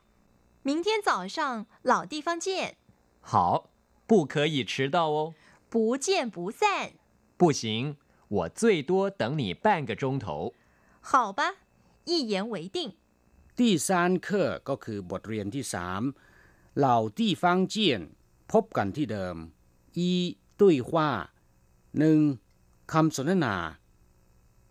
[0.62, 2.76] 明天早上老地方见，
[3.20, 3.70] 好，
[4.06, 5.34] 不可以迟到哦。
[5.68, 6.92] 不见不散。
[7.36, 7.96] 不行，
[8.28, 10.54] 我最多等你半个钟头。
[11.00, 11.42] 好吧，
[12.04, 12.92] 一言为定。
[13.56, 16.02] ที่ซานเคอร์ก็คือบทเรียนที่สาม
[16.78, 18.00] เหล่าที่ฟังเจียน
[18.52, 19.36] พบกันที่เดิม
[19.96, 20.10] อี
[20.58, 21.10] ตุ้ยว่า
[21.98, 22.18] หนึ่ง
[22.92, 23.56] คำสนทนา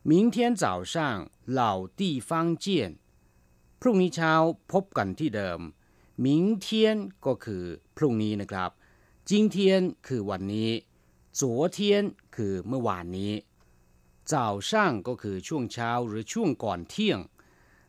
[0.09, 0.95] 明天早上
[1.59, 1.61] 老
[1.99, 2.31] 地方
[2.63, 2.65] 见
[3.79, 4.33] พรุ่งนี้เช้า
[4.71, 5.59] พบกันที่เดิม
[6.25, 6.27] 明
[6.65, 6.67] 天
[7.25, 7.63] ก็คือ
[7.97, 8.71] พรุ่งนี้นะครับ
[9.29, 9.57] 今天
[10.07, 10.69] คือวันนี้
[11.39, 11.41] 昨
[11.75, 11.79] 天
[12.38, 13.32] คือเมื่อวานนี้
[14.32, 14.34] 早
[14.70, 14.72] 上
[15.08, 17.18] ก็คือช่วงเช้าหรือช่วงก่อนเที่ยง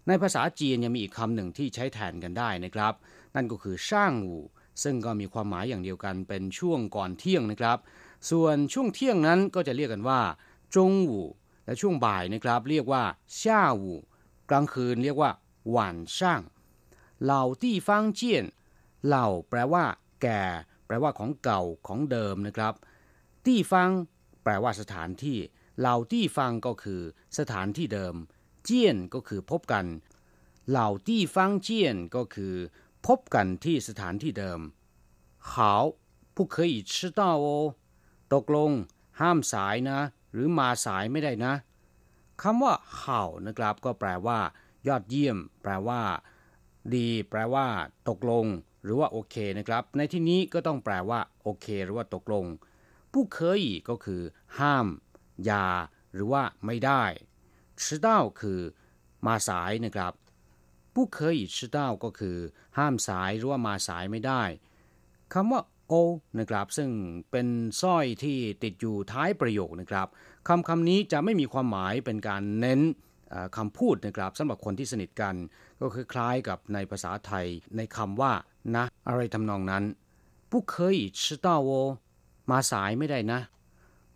[0.08, 2.94] ในภาษาจีนยังมีอีกคำหนึ่งที่ใช้แทนกันได้นะครับ
[3.36, 4.38] นั่นก็คือช่างหู
[4.84, 7.78] ซึ่งก็มีความหมายอย่างเดียวกันเป็นช่วงก่อนเที่ยงนะครับ
[8.32, 10.22] ส่วนช่วงเที่ยงนั้นก็จะเรียกกันว่า
[10.76, 11.22] จงหู
[11.66, 13.04] และช่วงบ่ายนะครับ เรียกว่า
[13.42, 13.94] ช่าหู
[14.50, 15.32] กลางคืนเรียกว่า
[15.70, 16.42] หวานช่าง
[17.24, 18.46] เหล่าที่ฟังเจียน
[19.06, 19.84] เหล่าแปลว่า
[20.22, 20.42] แก่
[20.86, 22.74] แปลว่าของเก่าของเดิมนะครับ
[23.46, 23.90] ที่ฟัง
[24.49, 25.39] ลว่าสถานที่
[25.79, 27.03] เหล่าที่ฟังก็คือ
[27.39, 28.15] สถานที่เดิม
[28.65, 29.87] เจียนก็คือพบกัน
[30.69, 32.55] เหล่าที่ฟังเจียนก็คือ
[33.07, 34.61] พบกันที่สถานที่เดิม
[35.51, 35.53] 好
[36.37, 37.47] 不可以迟到哦
[38.35, 38.71] ตกลง
[39.21, 39.99] ห้ามสายนะ
[40.33, 41.55] หรือมาสายไม่ได้นะ
[42.43, 44.39] คำว่าเห่านะครับ ก็แปลว่า
[44.89, 46.01] ยอดเยี่ยม แปลว่า
[46.95, 47.67] ดี แปลว่า
[48.09, 48.47] ตกลง
[48.85, 52.45] หรือว่าโอเคนะครับ ในที่นี้ก็ต้องแปลว่า โอเค หรือว่าตกลง
[53.13, 54.23] ผู้เคยก็คือ
[54.59, 54.87] ห้าม
[55.45, 55.67] อย่า
[56.15, 57.05] หรือว่าไม่ได้
[57.83, 58.09] 迟到
[58.41, 58.61] คือ
[59.27, 60.13] มาสายนะครับ
[60.95, 62.37] ผู้เคย迟到ก็คือ
[62.79, 64.43] ห้ามสายหรือว่ามาสายไม่ได้
[65.33, 65.93] คำว่าโอ
[66.39, 66.91] นะครับ ซึ่ง
[67.31, 67.47] เป็น
[67.81, 70.09] สร้อยที่ติดอยู่ท้ายประโยคนะครับ
[70.49, 72.81] คำคำนี้จะไม่มีความหมายเป็นการเน้น
[73.31, 75.35] เอ่อคำพูดนะครับสำหรับคนที่สนิทกัน
[75.81, 78.33] ก็คือคล้ายกับในภาษาไทยในคำว่า
[78.77, 79.85] นะ อะไรทำนองนั้น
[80.51, 81.71] ผู้เคย迟到哦
[82.51, 83.41] มาสายไม่ได้นะ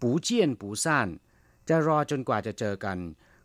[0.01, 1.09] ปูเจียนปูซ่าน
[1.69, 2.99] จะรอจนกว่าจะเจอกัน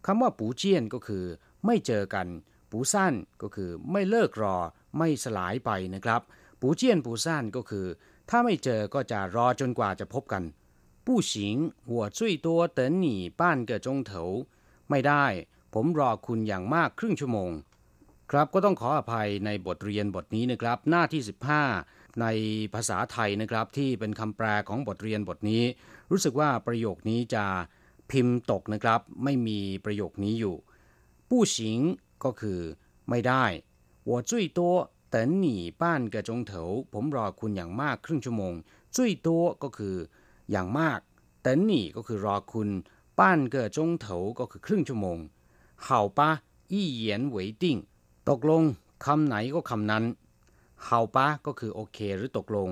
[0.05, 1.25] คำว่าปูเจียนก็คือ
[1.65, 2.27] ไม่เจอกัน
[2.71, 4.57] ปูซ่านก็คือ ไม่เลิกรอ
[4.97, 6.21] ไม่สลายไปนะครับ
[6.61, 7.85] ปูเจียนปูซ่านก็คือ
[8.29, 10.43] ถ้าไม่เจอก็จะรอจนกว่าจะพบกัน
[11.05, 11.33] 不行
[11.91, 14.11] 我最多等你半个钟头
[14.89, 15.25] ไม่ได้
[15.73, 17.51] ผมรอคุณอย่างมากครึ่งชั่วโมง
[18.31, 21.21] ครับก็ต้องขออภัยในบทเรียนบทนี้นะครับ หน้าที่
[21.65, 22.25] 15 ใน
[22.73, 25.63] ภาษาไทยนะครับ ที่เป็นคำแปลของบทเรียนบทนี้
[26.11, 27.45] รู้สึกว่าประโยคนี้จะ
[28.11, 30.55] พิมพ์ตกนะครับ ไม่มีประโยคนี้อยู่
[31.29, 31.55] 不行
[32.23, 32.59] ก็คือ
[33.09, 33.45] ไม่ได้
[34.09, 34.59] 我最多
[35.13, 35.47] 等你
[35.81, 36.51] 半个钟头
[36.93, 38.53] ผมรอคุณอย่างมากครึ่งชั่วโมง
[38.95, 39.27] 最多
[39.63, 39.95] ก็คือ
[40.51, 40.99] อย่างมาก
[41.45, 42.69] 等你ก็คือรอคุณ
[43.19, 43.21] 半
[43.53, 44.05] 个钟头
[44.39, 45.17] ก็คือครึ่งชั่วโมง
[45.85, 46.19] 好吧
[46.73, 47.63] 一言为定
[48.29, 48.63] ตกลง
[49.05, 50.03] คำไหนก็คำนั้น
[50.84, 52.70] เห่าปะก็คือโอเคหรือตกลง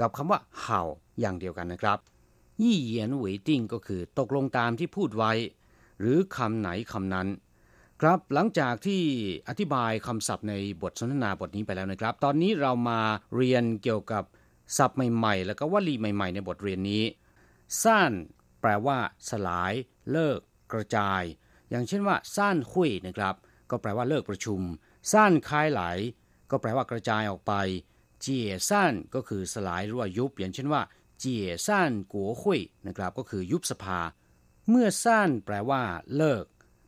[0.00, 0.82] กับคำว่าเห่า
[1.20, 1.98] อย่างเดียวกันนะครับ
[2.62, 5.32] ยี่เหยียนหวยติ้งก็คือตกลงตามที่พูดไว้
[6.00, 7.28] หรือคำไหนคำนั้น
[8.00, 9.02] ครับหลังจากที่
[9.48, 13.00] อธิบายคำศัพท์ในบทสนทนาบทนี้ไปแล้วนะครับ ตอนนี้เรามา
[13.36, 14.24] เรียนเกี่ยวกับ
[14.76, 17.04] ศัพท์ใหม่ๆ แล้วก็วลีใหม่ ๆ ในบทเรียนนี้
[17.82, 18.12] ซ่าน
[18.60, 18.98] แปลว่า
[19.30, 19.72] สลาย
[20.10, 20.38] เลิก
[20.72, 21.22] กระจาย
[21.70, 23.34] อย่างเช่นว่าซ่านหุยนะครับ
[23.70, 24.60] ก็แปลว่าเลิกประชุม
[25.12, 25.82] ซ่านคายไหล
[26.50, 27.52] ก็แปลว่ากระจายออกไป
[28.20, 30.82] เจียซ่านก็คือสลายหรือว่ายุบอย่างเช่นว่า
[31.18, 33.98] เจียซ่านกัวหุยนะครับก็คือยุบสภา
[34.68, 35.82] เมื่อซ่านแปลว่า
[36.16, 36.44] เลิก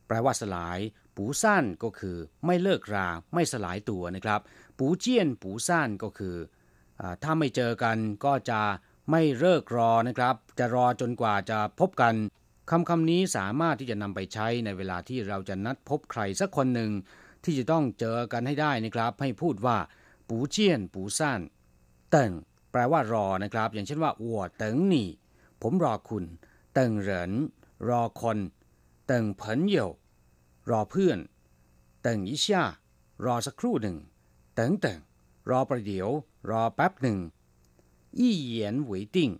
[0.07, 0.79] แปลว่าสลาย
[1.15, 4.41] ปูซ่านก็คือ ไม่เลิกรา ไม่สลายตัวนะครับ
[4.77, 6.35] ปูเจียนปูซ่านก็คือ
[6.99, 8.61] อถ้าไม่เจอกันก็จะ
[9.11, 12.13] ไม่เลิกรอนะครับ จะรอจนกว่าจะพบกัน
[12.69, 16.91] คำคำนี้สามารถที่จะนำไปใช้ในเวลาที่เราจะนัดพบใครสักคนหนึ่ง
[17.43, 19.77] ที่จะต้องเจอกันให้ได้นะครับ ให้พูดว่า
[20.27, 21.41] ปูเจียน ปูซ่าน
[22.11, 22.31] เติง
[22.71, 25.09] แปลว่ารอนะครับ อย่างเช่นว่าอัวเติงหนี่
[25.61, 26.25] ผมรอคุณ
[26.73, 27.31] เติงเหริน
[27.89, 28.37] รอคน
[29.07, 29.89] เติงเผินเยว
[30.69, 31.19] รอเพื่อน
[32.01, 32.63] เติงอีช่า
[33.25, 33.97] รอสักครู่หนึ่ง
[34.55, 34.99] เติงเติง
[35.49, 36.09] รอประเดี๋ยว
[36.49, 37.17] รอแป๊บหนึ่ง
[38.17, 39.31] อี้เหยียนหวยติ้ง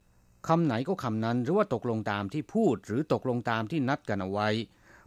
[0.48, 4.50] คำไหนก็คำนั้นหรือว่าตกลงตามที่พูดหรือตกลงตามที่นัดกันเอาไว้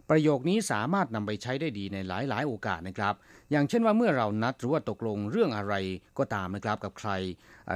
[0.09, 3.13] ประโยคนี้สามารถนำไปใช้ได้ดีในหลายๆ โอกาสนะครับ
[3.51, 5.73] อย่างเช่นว่าเมื่อเรานัดหรือว่าตกลงเรื่องอะไร
[6.17, 7.11] ก็ตามนะครับกับใคร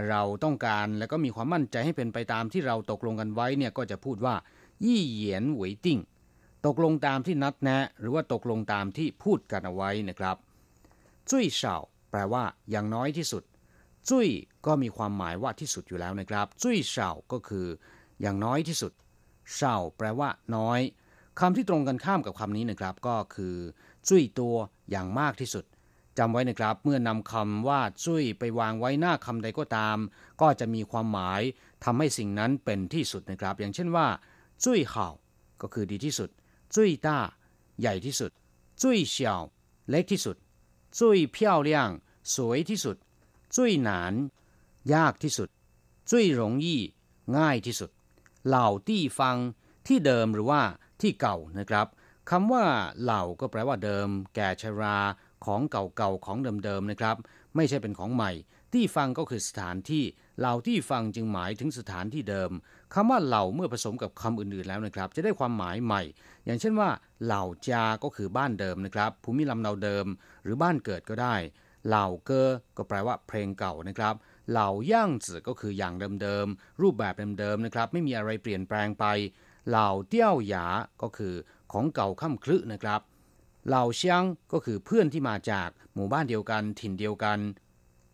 [0.09, 4.35] เราต้องการและก็มีความมั่นใจให้เป็นไปตามที่เราตกลงกันไว้เนี่ยก็จะพูดว่า
[4.85, 5.99] ยี่เหยียนหวยติ้ง
[6.65, 10.35] ตกลงตามที่นัดแนะ หรือว่าตกลงตามที่พูดกันเอาไว้นะครับ
[11.29, 11.75] จุ้ยเฉา
[12.11, 13.43] แปลว่า อย่างน้อยที่สุด
[14.09, 14.27] จุ้ย
[14.65, 17.67] ก็มีความหมายว่าที่สุดอยู่แล้วนะครับ จุ้ยเฉาก็คือ
[18.21, 18.91] อย่างน้อยที่สุด
[19.53, 20.79] เฉาแปลว่า น้อย
[21.39, 23.55] คำที่ตรงกันข้ามกับคำนี้นะครับ ก็คือ
[24.07, 24.55] จุ้ยตัว
[24.89, 25.65] อย่างมากที่สุด
[26.17, 29.97] จำไว้นะครับ เมื่อนำคำว่าจุ้ยไปวางไว้หน้าคำใดก็ตาม
[30.41, 31.41] ก็จะมีความหมาย
[31.83, 34.07] ทำให้สิ่งนั้นเป็นที่สุดนะครับ อย่างเช่นว่า
[34.63, 35.07] จุ้ยเห่า
[35.61, 36.29] ก็คือดีที่สุด
[36.75, 37.17] จุ้ยต้า
[37.79, 38.31] ใหญ่ที่สุด
[38.81, 39.41] จุ้ยเฉียว
[39.89, 40.37] เล็กที่สุด
[40.99, 41.89] จุ้ยเพี้ยวเลี่ยง
[42.35, 42.97] สวยที่สุด
[43.55, 44.13] จุ้ยหนาน
[44.93, 45.49] ยากที่สุด
[46.09, 46.81] จุ้ยหลงยี่
[47.37, 47.89] ง่ายที่สุด
[48.47, 49.35] เหล่าที่ฟัง
[49.87, 50.61] ที่เดิมหรือว่า
[51.01, 51.87] ที่เก่านะครับ
[52.29, 52.65] คำว่า
[53.01, 54.97] เหล่าก็แปลว่าเดิม แก่ชรา
[55.45, 57.15] ของเก่าๆของเดิมๆนะครับ
[57.55, 58.31] ไม่ใช่เป็นของใหม่
[58.73, 60.03] ที่ฟังก็คือสถานที่
[60.39, 62.51] เหล่าที่ฟังจึงหมายถึงสถานที่เดิม
[62.93, 66.01] คำว่าเหล่าเมื่อผสมกับคำอื่นๆแล้วนะครับ จะได้ความหมายใหม่
[66.45, 66.89] อย่างเช่นว่า
[67.23, 70.05] เหล่าจา ก็คือบ้านเดิมนะครับ ภูมิลำเนาเดิม
[70.43, 71.35] หรือบ้านเกิดก็ได้
[71.87, 74.15] เหล่าเกอก็แปลว่าเพลงเก่านะครับ
[74.51, 79.05] เหล่าย่างจือก็คืออย่างเดิมๆรูปแบบเดิมๆนะครับ ไม่มีอะไรเปลี่ยนแปลงไป
[79.67, 80.65] เหล่าเตี้ยวหยา
[81.01, 81.33] ก็คือ
[81.71, 83.01] ของเก่าค่ำคลึนะครับ
[83.67, 87.39] เหล่าเชียงก็คือเพื่อนที่มาจากหมู่บ้านเดียวกันถิ่นเดียวกัน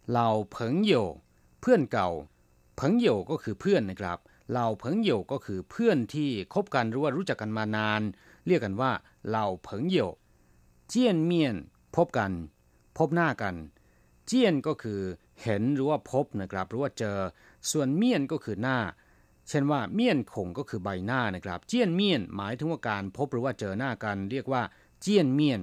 [0.10, 0.94] เหล่าเผิงโย
[1.62, 2.10] เพื่อนเก่า
[2.76, 4.20] เผิงโยก็คือเพื่อนนะครับ
[4.52, 8.02] เหล่าเผิงโยก็คือเพื่อนที่คบกันหรือว่ารู้จักกันมานาน
[8.48, 8.92] เรียกกันว่า
[9.28, 9.98] เหล่าเผิงโย
[10.90, 11.56] เจียนเมียน
[11.96, 12.32] พบกัน
[12.98, 13.56] พบหน้ากัน
[14.28, 15.02] เจียนก็คือ
[15.44, 17.18] เห็นหรือว่าพบนะครับ หรือว่าเจอ
[17.72, 18.78] ส่วนเมียนก็คือหน้า
[19.49, 24.63] เช่นว่าเมียนคงก็คือใบหน้านะครับ เจียนเมียนหมายถึงว่าการพบหรือว่าเจอหน้ากัน เรียกว่า
[25.01, 25.61] เจียนเมียน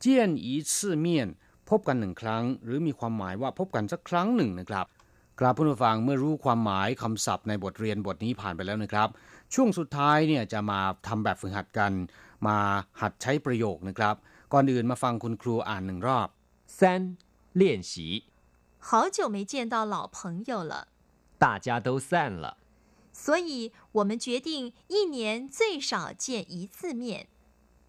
[0.00, 1.28] เจียนอีซื่อเมียน
[1.70, 4.86] พบกันหนึ่งครั้ง หรือมีความหมายว่าพบกันสักครั้งหนึ่งนะครับ
[5.40, 9.08] กราบผู้ฟังเมื่อรู้ความหมายคำศัพท์ในบทเรียนบทนี้ผ่านไปแล้วนะครับ
[9.54, 11.92] ช่วงสุดท้ายเนี่ยจะมาทำแบบฝึกหัดกัน
[12.46, 12.56] มา
[13.00, 14.14] หัดใช้ประโยคนะครับ
[14.52, 16.28] ก่อนอื่นมาฟังคุณครูอ่านหนึ่งรอบ
[16.78, 16.80] 三
[17.60, 17.92] 练习。
[18.88, 20.18] 好久没见到老朋
[20.50, 20.74] 友了，
[21.38, 22.10] 大家都散
[22.42, 22.46] 了，
[23.18, 27.28] 所以我们决定一年最少见一次面。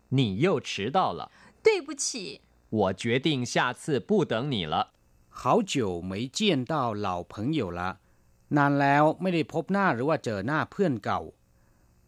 [0.10, 1.32] 你又迟到了，
[1.64, 2.42] 对不起。
[2.70, 4.94] 我决定下次不等你了。
[5.30, 8.00] 好久没见到老朋友了，
[8.50, 11.22] นานแล้วไม่ได้พบหน้าหรือว่าเจอหน้าเพื่อนเก่า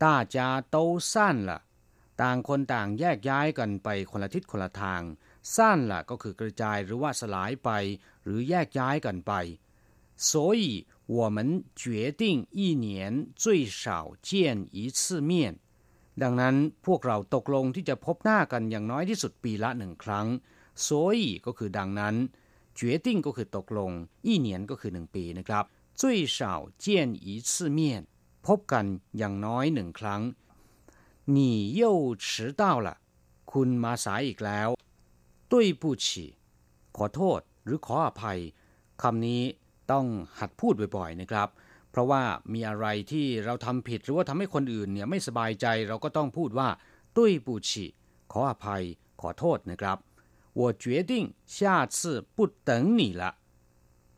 [0.04, 0.38] 大家
[0.74, 1.12] 都散
[1.50, 1.52] 了
[2.22, 5.02] ต่างคนต่างแยกย้ายกันไปคนละทิศคนละทาง
[5.56, 7.70] สั้นละก็คือกระจายหรือว่าสลายไป
[8.24, 9.34] หรือแยกย้ายกันไป
[10.30, 10.64] 所以
[11.18, 11.38] 我们
[11.76, 12.88] 决定一年
[13.44, 13.86] 最少
[14.22, 15.32] 见一次面
[16.22, 20.28] ดังนั้นพวกเราตกลงที่จะพบหน้ากันอย่างน้อยที่สุดปีละหนึ่งครั้ง
[20.86, 20.88] 所
[21.20, 22.16] 以ก็คือดังนั้น
[22.78, 23.92] 决定ก็คือตกลง
[24.28, 25.64] 一年ก็คือหนึ่งปีนะครับ
[26.00, 26.02] 最
[26.38, 26.40] 少
[26.84, 26.86] 见
[27.26, 27.80] 一次面
[28.46, 28.86] พบกัน
[29.18, 30.22] อย่างน้อยหนึ่งครั้ง
[31.36, 31.38] 你
[31.80, 31.82] 又
[32.24, 32.26] 迟
[32.62, 32.88] 到了
[33.52, 34.70] คุณมาสายอีกแล้ว
[35.52, 36.26] ด้วยปูฉี
[36.98, 38.40] ขอโทษหรือขออภัย
[39.02, 39.44] คำนี้
[39.92, 40.06] ต้อง
[40.40, 41.50] หัดพูดบ่อยๆนะครับ
[41.92, 46.70] เพราะว่ามีอะไรที่เราทำผิดหรือว่าทำให้คนอื่นเนี่ยไม่สบายใจเราก็ต้องพูดว่า
[47.18, 47.86] ด้วยปูฉี
[48.32, 48.84] ขออภัย
[49.22, 49.98] ขอโทษนะครับ
[50.60, 51.14] 我决定
[51.56, 51.58] 下
[51.96, 51.98] 次
[52.36, 52.38] 不
[52.70, 53.24] 等你了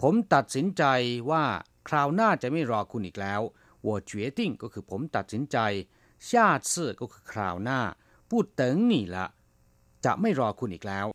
[0.02, 0.84] ผมตัดสินใจ
[1.32, 1.44] ว่า
[1.88, 3.42] คราวหน้าจะไม่รอคุณอีกแล้ว
[3.88, 5.58] 我决定ก็คือผมตัดสินใจ
[6.30, 6.32] 下
[6.70, 7.80] 次ก็คือคราวหน้า
[8.30, 9.18] 不等你了
[10.06, 11.06] จะไม่รอคุณอีกแล้ว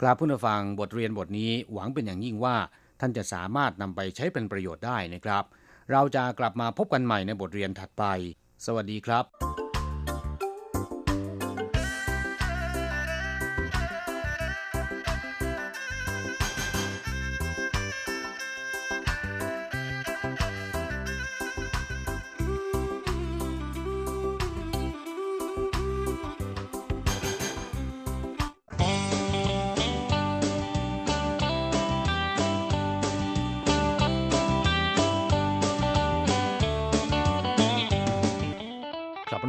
[0.00, 2.56] กราบผู้ฟังบทเรียนบทนี้หวังเป็นอย่างยิ่งว่า
[2.99, 5.43] ท่านจะสามารถนำไปใช้เป็นประโยชน์ได้นะครับ
[5.91, 8.03] เราจะกลับมาพบกันใหม่ในบทเรียนถัดไป
[8.65, 9.58] สวัสดีครับ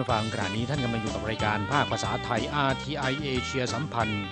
[0.00, 4.24] ณผู้ฟังขณะนี้ท่านกำลังอยู่กับรายการภาคภาษาไทย RTI เอเชียสัมพันธ์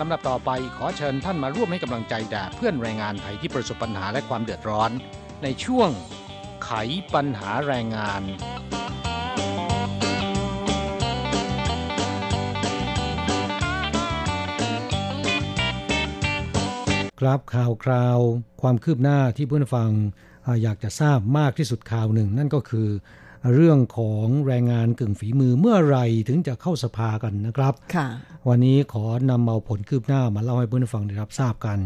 [0.00, 4.90] ลำดับต่อไปขอเชิญท่านมาร่วมให้กำลังใจแด่เพื่อนแรงงานไทยที่ประสบปัญหาและความเดือดร้อน
[5.42, 5.90] ในช่วง
[6.64, 6.70] ไข
[7.14, 8.22] ปัญหาแรงงาน
[17.20, 18.18] ครับข่าวคราว
[18.62, 19.90] ความคืบหน้าที่เพื่อนฟัง
[20.46, 22.88] อาอยากจะทราบมากที่สุดข่าวหนึ่ง นั่นก็คือ
[23.54, 28.06] เรื่องของแรงงานกึ่งฝีมือเมื่อไหรถึงจะเข้าสภากันนะครับค่ะ
[28.48, 31.78] วันนี้ขอนำเอาผลคืบหน้ามาเล่าให้เพื่อนฟังได้รับทราบกัน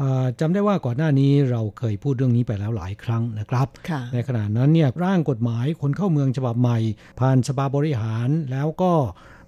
[0.00, 6.78] อ่าจำได้ว่าก่อนหน้านี้เราเคยพูดเรื่องนี้ไปแล้วหลายครั้งนะครับค่ะในขณะนั้นเนี่ยร่างกฎหมายคนเข้าเมืองฉบับใหม่
[7.20, 8.92] ผ่านสภาบริหารแล้วก็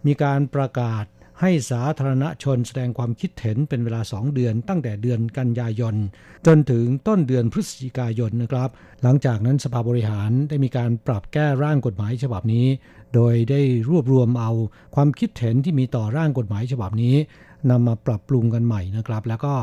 [0.06, 1.04] มีการประกาศ
[1.40, 5.94] ให้สาธารณชนแสดงความคิดเห็นเป็นเวลา 2 เดือน ตั้งแต่เดือนกันยายน
[6.46, 8.70] จนถึงต้นเดือนพฤศจิกายนนะครับ
[9.02, 12.66] หลังจากนั้นสภาบริหารได้มีการปรับแก้ร่างกฎหมายฉบับนี้
[13.14, 14.52] โดยได้รวบรวมเอา
[14.94, 17.14] ความคิดเห็นที่มีต่อร่างกฎหมายฉบับนี้
[17.70, 19.54] นำมาปรับปรุงกันใหม่นะครับ แล้วก็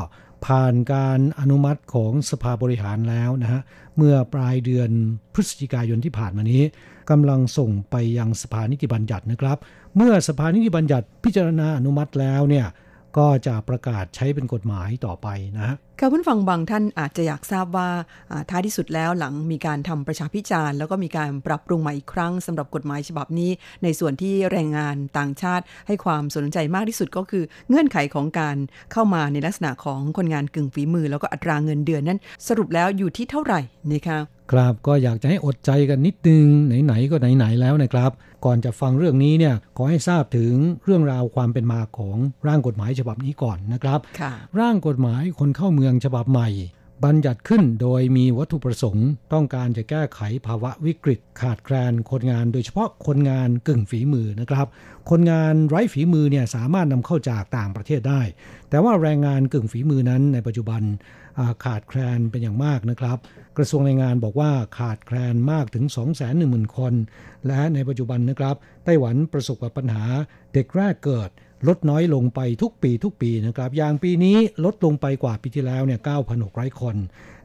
[0.46, 3.60] ผ่านการอนุมัติของสภาบริหารแล้วนะฮะ
[3.96, 4.90] เมื่อปลายเดือน
[5.34, 6.62] พฤศจิกายนที่ผ่านมานี้
[7.10, 9.58] กำลังส่งไปยังสภานิติบัญญัตินะครับ
[9.96, 12.66] เมื่อสภานิติบัญญัติพิจารณาอนุมัติแล้วเนี่ย
[13.18, 15.28] ก็จะประกาศใช้เป็นกฎหมายต่อไป
[15.58, 17.88] นะฮะ ค่ะผู้ฟังบางท่านอาจจะอยากทราบว่า
[18.30, 23.50] อ่าท้ายที่สุดแล้วหลังมีการทำประชาพิจารณ์ แล้วก็มีการปรับปรุงใหม่อีกครั้งสำหรับกฎหมายฉบับนี้
[23.82, 28.56] ในส่วนที่แรงงานต่างชาติให้ความสนใจมากที่สุดก็คือ เงื่อนไขของการ
[28.92, 33.60] เข้ามาในลักษณะของคนงานกึ่งฝีมือ แล้วก็อัตราเงินเดือนนั้น สรุปแล้วอยู่ที่เท่าไหร่
[33.92, 34.18] นะคะ
[34.52, 36.46] ครับก็อยากจะให้อดใจกันนิดนึง
[36.84, 38.10] ไหนๆก็ไหนๆแล้วนะครับ
[38.44, 40.52] ก่อนจะฟังเรื่องนี้เนี่ยขอให้ทราบถึง
[40.84, 46.48] เรื่องราวความเป็นมาของร่างกฎหมายฉบับนี้ก่อนนะครับค่ะร่างกฎหมายคนเข้าเมืองฉบับใหม่
[47.04, 54.66] บัญญัติขึ้นโดยมีวัตถุประสงค์ ต้องการจะแก้ไขภาวะวิกฤต ขาดแคลนคนงาน โดยเฉพาะคนงานกึ่งฝีมือนะครับ
[55.10, 58.22] คนงานไร้ฝีมือเนี่ยสามารถนำเข้าจากต่างประเทศได้
[58.70, 63.18] แต่ว่าแรงงานกึ่งฝีมือนั้นในปัจจุบันาขาดแคลนเป็นอย่างมากนะครับ
[63.56, 65.84] กระทรวงแรงงานบอกว่าขาดแคลนมากถึง
[66.30, 66.94] 210,000 คน
[67.46, 70.04] และในปัจจุบันนะครับ ไต้หวันประสบกับปัญหา
[70.52, 71.30] เด็กแรกเกิด
[71.68, 76.00] ลดน้อยลงไปทุกปีทุกปีนะครับ อย่างปีนี้ลดลงไปกว่าปีที่แล้วเนี่ย
[76.38, 76.96] 9,600 คน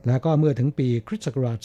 [0.08, 1.60] แล้วก็เมื่อถึงปีคริสต์ศักราช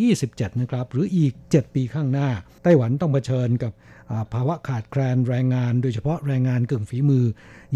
[0.00, 2.28] 2027 นะครับ หรืออีก 7 ปีข้างหน้า
[2.62, 3.72] ไต้หวันต้องเผชิญกับ
[4.10, 7.24] อ่าภาวะขาดแคลนแรงงาน โดยเฉพาะแรงงานกึ่งฝีมือ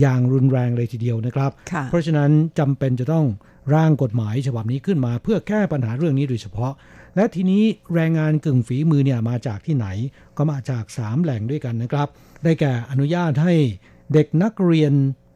[0.01, 3.27] อย่างรุนแรงเลยทีเดียวนะครับค่ะเพราะฉะนั้นจำเป็นจะต้อง
[3.75, 6.73] ร่างกฎหมายฉบับนี้ขึ้นมา เพื่อแก้ปัญหาเรื่องนี้โดยเฉพาะ
[7.17, 7.65] และทีนี้
[7.95, 9.87] แรงงานกึ่งฝีมือเนี่ยมาจากที่ไหน
[10.37, 12.09] ก็มาจาก 3 แหล่งด้วยกันนะครับ
[12.45, 13.55] ได้แก่อนุญาตให้
[14.13, 14.93] เด็กนักเรียน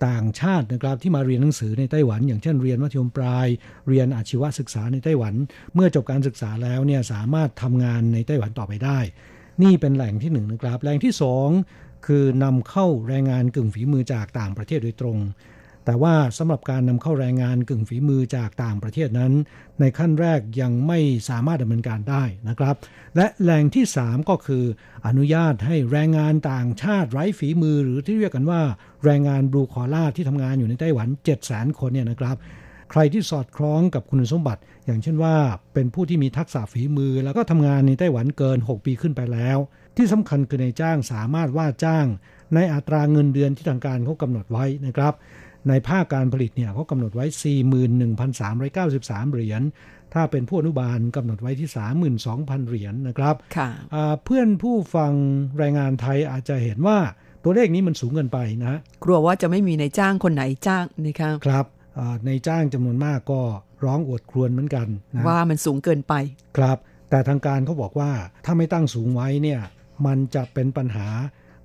[0.07, 3.47] ต่างชาตินะครับที่มาเรียนหนังสือในไต้หวัน อย่างเช่นเรียนมัธยมปลาย
[3.89, 5.35] เรียนอาชีวศึกษาในไต้หวัน
[5.75, 8.99] เมื่อจบการศึกษาแล้วเนี่ยสามารถทำงานในไต้หวันต่อไปได้
[9.63, 11.49] นี่เป็นแหล่งที่หนึ่งนะครับแหล่งที่สอง
[12.07, 15.19] คือนำเข้าแรงงานกึ่งฝีมือจากต่างประเทศโดยตรง
[15.85, 19.33] แต่ว่าสำหรับการนำเข้าแรงงานกึ่งฝีมือจากต่างประเทศนั้น
[19.81, 22.75] ในขั้นแรกยังไม่สามารถดำเนินการได้นะครับ
[23.17, 24.65] และแหล่งที่ 3 ก็คือ
[25.07, 28.61] อนุญาตให้แรงงานต่างชาติไร้ฝีมือหรือที่เรียกกันว่า
[29.05, 32.37] แรงงานบลูคอล่าที่ทำงานอยู่ในไต้หวัน 7 0 0 0 0 คนเนี่ยนะครับ
[32.91, 35.37] ใครที่สอดคล้องกับคุณสมบัติ อย่างเช่นว่า
[35.75, 39.59] เป็นผู้ที่มีทักษะฝีมือ แล้วก็ทำงานในไต้หวันเกิน 6 ปีขึ้นไปแล้ว
[39.97, 42.07] ที่สำคัญคือในายจ้างสามารถว่าจ้าง
[42.55, 45.15] ในอัตราเงินเดือนที่ทางการเขากำหนดไว้นะครับ
[45.69, 47.27] ในภาคการผลิตเนี่ยเขากำหนดไว้
[48.05, 49.63] 41,393 เหรียญ
[50.15, 51.69] ถ้าเป็นผู้อนุบาลกำหนดไว้ที่
[52.19, 55.13] 32,000 เหรียญนะครับค่ะอ่าเพื่อนผู้ฟัง
[55.59, 56.99] แรงงานไทยอาจจะเห็นว่า
[57.45, 61.67] ตัวเลขนี้มันสูงเกินไปนะกลัวว่าจะไม่มีนายจ้างคนไหนจ้างนะคะครับ
[61.99, 63.41] อ่าในจ้างจำนวนมากก็
[63.85, 66.15] ร้องอวดครวญเหมือนกันนะว่ามันสูงเกินไป
[66.57, 66.79] ครับ
[67.11, 68.11] แต่ทางการเขาบอกว่า
[68.45, 69.61] ถ้าไม่ตั้งสูงไว้เนี่ย
[70.07, 71.09] มันจะเป็นปัญหา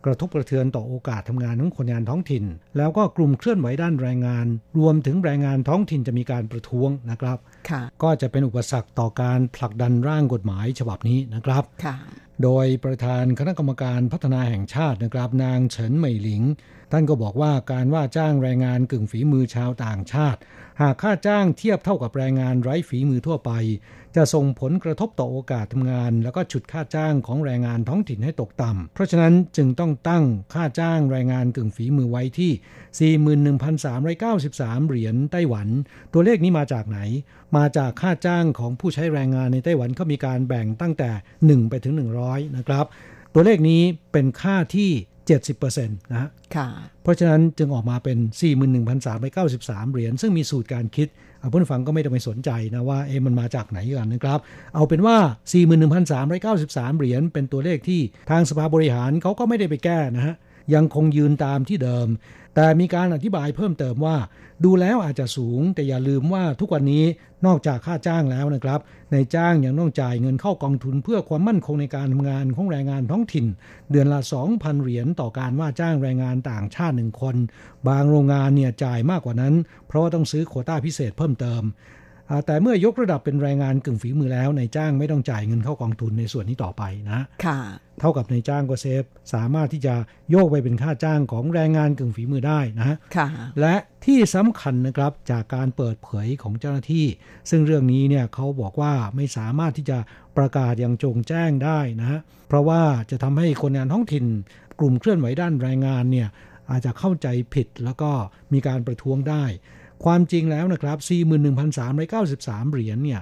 [0.05, 2.45] กระทบกระเทือนต่อโอกาสทำงานของคนงานท้องถิ่น
[2.77, 4.45] แล้วก็กลุ่มเคลื่อนไหวด้านแรงงาน
[4.79, 7.37] รวมถึงแรงงานท้องถิ่นจะมีการประท้วงนะครับ
[7.69, 11.95] ค่ะก็จะเป็นอุปสรรคต่อการผลักดันร่างกฎหมายฉบับนี้นะครับค่ะ
[12.43, 16.43] โดยประธานคณะกรรมการพัฒนาแห่งชาตินะครับนางเฉินเหมยหลิง
[16.91, 20.39] ท่านก็บอกว่าการว่าจ้างแรงงานกึ่งฝีมือชาวต่างชาติ
[20.81, 23.51] หากค่าจ้างเทียบเท่ากับแรงงานไร้ฝีมือทั่วไป
[24.17, 32.51] จะส่งผลกระทบต่อโอกาสทำงาน แล้วก็ฉุดค่าจ้างของแรงงานท้องถิ่นให้ตกต่ำ เพราะฉะนั้นจึงต้องตั้งค่าจ้างแรงงานกึ่งฝีมือไว้ที่
[33.49, 35.67] 41,393 เหรียญไต้หวัน
[36.13, 36.99] ตัวเลขนี้มาจากไหน
[37.57, 41.09] มาจากค่าจ้างของผู้ใช้แรงงานในไต้หวันเขามีการแบ่งตั้งแต่
[41.41, 41.93] 1 ไปถึง
[42.25, 42.85] 100 นะครับ
[43.33, 44.89] ตัวเลขนี้เป็นค่าที่
[45.55, 46.67] 70%นะฮะค่ะ
[47.03, 48.17] เพราะฉะนั้นจึงออกมาเป็น
[49.05, 54.39] 41,393 เหรียญ ซึ่งมีสูตรการคิดเอา ผู้ฟังก็ไม่ต้องไปสนใจนะว่าเอะมันมาจากไหนกันนะครับ
[54.75, 55.17] เอาเป็นว่า
[55.87, 60.35] 41,393 เหรียญเป็นตัวเลขที่ทางสภาบริหารเขาก็ไม่ได้ไปแก้นะฮะ
[60.73, 62.07] ยังคงยืนตามที่เดิม
[62.59, 64.17] แต่มีการอธิบายเพิ่มเติมว่า
[64.63, 67.05] ดูแล้วอาจจะสูง แต่อย่าลืมว่าทุกวันนี้
[67.45, 68.79] นอกจากค่าจ้างแล้วนะครับ
[69.11, 73.45] ในจ้างยังต้องจ่ายเงินเข้ากองทุนเพื่อความมั่นคงในการทำงานของแรงงานท้องถิ่น
[73.91, 77.35] เดือนละ 2,000 เหรียญต่อการว่าจ้างแรงงานต่างชาติหนึ่งคน
[77.87, 79.53] บางโรงงานเนี่ยจ่ายมากกว่านั้น
[79.87, 81.63] เพราะว่าต้องซื้อโคต้าพิเศษเพิ่มเติม
[82.45, 87.59] แต่เมื่อยกระดับเป็นแรงงานกึ่งฝีมือแล้วนายจ้างไม่ต้องจ่ายเงินเข้ากองทุนในส่วนนี้ต่อไปนะ ค่ะ
[87.99, 89.95] เท่ากับนายจ้างก็เซฟ สามารถที่จะ
[90.29, 93.27] โยกไปเป็นค่าจ้างของแรงงานกึ่งฝีมือได้นะค่ะ
[93.61, 93.75] และ
[94.05, 97.05] ที่สำคัญนะครับจากการเปิดเผยของเจ้าหน้าที่
[97.49, 99.97] ซึ่งเรื่องนี้เนี่ยเขาบอกว่าไม่สามารถที่จะ
[100.37, 102.81] ประกาศอย่างโจงแจ้งได้นะฮะเพราะว่า
[103.11, 104.25] จะทำให้คนงานท้องถิ่น
[104.79, 106.27] กลุ่มเคลื่อนไหวด้านแรงงานเนี่ย
[106.69, 108.11] อาจจะเข้าใจผิดแล้วก็
[108.53, 109.43] มีการประท้วงได้
[110.05, 110.97] ความจริงแล้วนะครับ
[111.85, 113.21] 41,393 เหรียญเนี่ย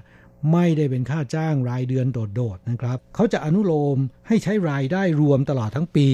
[0.51, 6.07] ไม่ได้เป็นค่าจ้างรายเดือนโดดๆนะครับ เขาจะอนุโลมให้ใช้รายได้รวมตลอดทั้งปี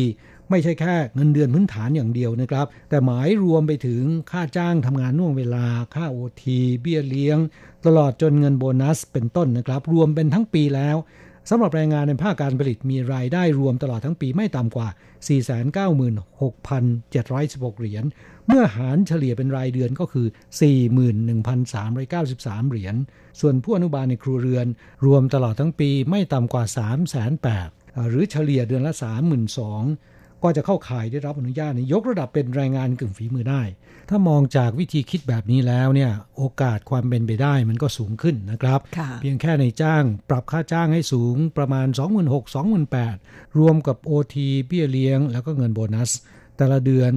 [0.50, 5.66] ไม่ใช่แค่เงินเดือนพื้นฐานอย่างเดียวนะครับ แต่หมายรวมไปถึงค่าจ้างทำงานน่วงเวลา
[5.96, 7.38] ค่าโอทีเบี้ยเลี้ยง
[7.86, 10.98] ตลอดจนเงินโบนัสเป็นต้นนะครับ รวมเป็นทั้งปีแล้ว
[11.50, 14.88] สำหรับแรงงานในภาคการผลิตมีรายได้รวมตลอดทั้งปีไม่ต่ำกว่า
[15.30, 18.04] 496,716 เหรียญ
[18.48, 20.28] เมื่อหารเฉลี่ยเป็นรายเดือนก็คือ
[21.08, 22.96] 41,393 เหรียญ
[23.40, 24.68] ส่วนผู้อนุบาลในครัวเรือน
[25.06, 26.64] รวมตลอดทั้งปีไม่ต่ำกว่า
[27.38, 30.11] 3,800หรือเฉลี่ยเดือนละ 32,000
[30.44, 33.62] ก็จะเข้าข่ายได้รับอนุญาตในยกระดับเป็นแรงงานกึ่งฝีมือได้
[34.10, 41.98] ถ้ามองจากวิธีคิดแบบนี้แล้วเนี่ยโอกาสความเป็นไปได้มันก็สูงขึ้นนะครับค่ะเพียงแค่ในจ้างปรับค่าจ้างให้สูงประมาณ 26,000
[42.92, 44.36] 28,000 รวมกับ OT
[44.68, 46.12] เบี้ยเลี้ยง แล้วก็เงินโบนัส
[46.58, 47.14] แต่ละเดือน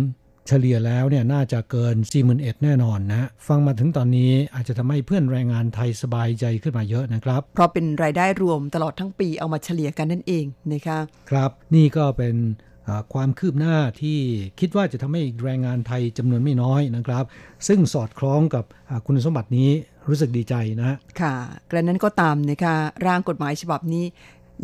[0.48, 1.96] เฉลี่ยแล้วเนี่ยน่าจะเกิน
[2.28, 10.98] 41,000แน่นอนนะ ฟังมาถึงตอนนี้อาจจะทำให้เพื่อนแรงงานไทยสบายใจขึ้นมาเยอะนะครับ เพราะเป็นรายได้รวมตลอดทั้งปีเอามาเฉลี่ยกันนั่นเองนะคะ
[11.30, 12.73] ครับ นี่ก็เป็นอ่า
[13.12, 14.18] ความคืบหน้าที่
[14.60, 17.24] คิดว่าจะทำให้แรงงานไทยจำนวนไม่น้อยนะครับ
[17.68, 18.64] ซึ่งสอดคล้องกับ
[19.06, 19.70] คุณสมบัตินี้
[20.08, 21.34] รู้สึกดีใจนะ ค่ะ
[21.70, 22.74] กระนั้นก็ตามนะคะ
[23.06, 24.04] ร่างกฎหมายฉบับนี้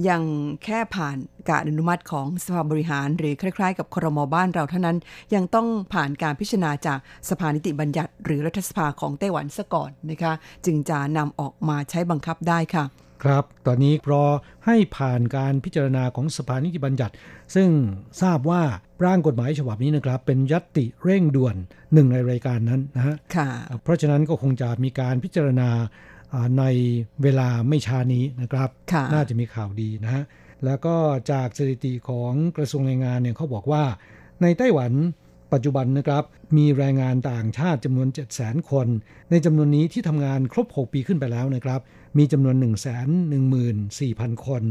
[0.08, 0.22] ยัง
[0.64, 1.16] แค่ผ่าน
[1.48, 4.96] การอนุมัติของสภาบริหาร หรือคล้ายๆ กับครมบ้านเราเท่านั้น
[5.34, 6.98] ยังต้องผ่านการพิจารณาจาก
[7.28, 10.32] สภานิติบัญญัติ หรือรัฐสภาของไต้หวันซะก่อนนะคะ
[10.66, 12.84] จึงจะนำออกมาใช้บังคับได้ค่ะ
[13.24, 14.24] ครับ ตอนนี้รอ
[14.66, 17.14] ให้ผ่านการพิจารณาของสภานิติบัญญัติ
[17.54, 17.68] ซึ่ง
[18.22, 18.62] ทราบว่า
[19.04, 21.56] ร่างกฎหมายฉบับนี้นะครับ เป็นยัตติเร่งด่วน
[21.92, 23.48] หนึ่งในรายการนั้นนะฮะค่ะ
[23.82, 25.70] เพราะฉะนั้นก็คงจะมีการพิจารณา
[26.34, 26.64] อ่าใน
[27.22, 30.22] เวลาไม่ช้านี้นะครับค่ะน่าจะมีข่าวดีนะฮะ
[30.64, 30.96] แล้วก็
[31.32, 33.84] จากสถิติของกระทรวงแรงงานเนี่ยเขาบอกว่า
[34.42, 34.92] ในไต้หวัน
[35.52, 36.24] ปัจจุบันนะครับ
[36.56, 38.86] มีแรงงานต่างชาติจำนวน 7 0 0 0 0 0 คน
[39.30, 41.80] ในจำนวนนี้ที่ทำงานครบ 6 ปีขึ้นไปแล้วนะครับ
[42.18, 44.62] มีจำนวน 1 1 4 0 0 0 คน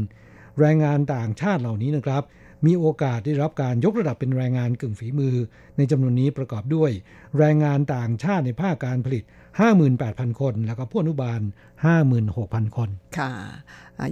[0.60, 2.22] แรงงานต่างชาติเหล่านี้นะครับ
[2.66, 5.36] มีโอกาสได้รับการยกระดับเป็นแรงงานกึ่งฝีมือ
[5.76, 6.90] ในจำนวนนี้ประกอบด้วย
[7.38, 9.24] แรงงานต่างชาติในภาคการผลิต
[9.82, 11.40] 58,000 คน แล้วก็ผู้อนุบาล
[12.08, 12.88] 56,000 คน
[13.18, 13.32] ค่ะ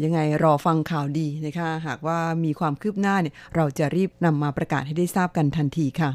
[0.04, 6.10] ยังไงรอฟังข่าวดีนะคะ หากว่ามีความคืบหน้าเนี่ยเราจะรีบนำมาประกาศให้ได้ทราบกันทันทีค่ะ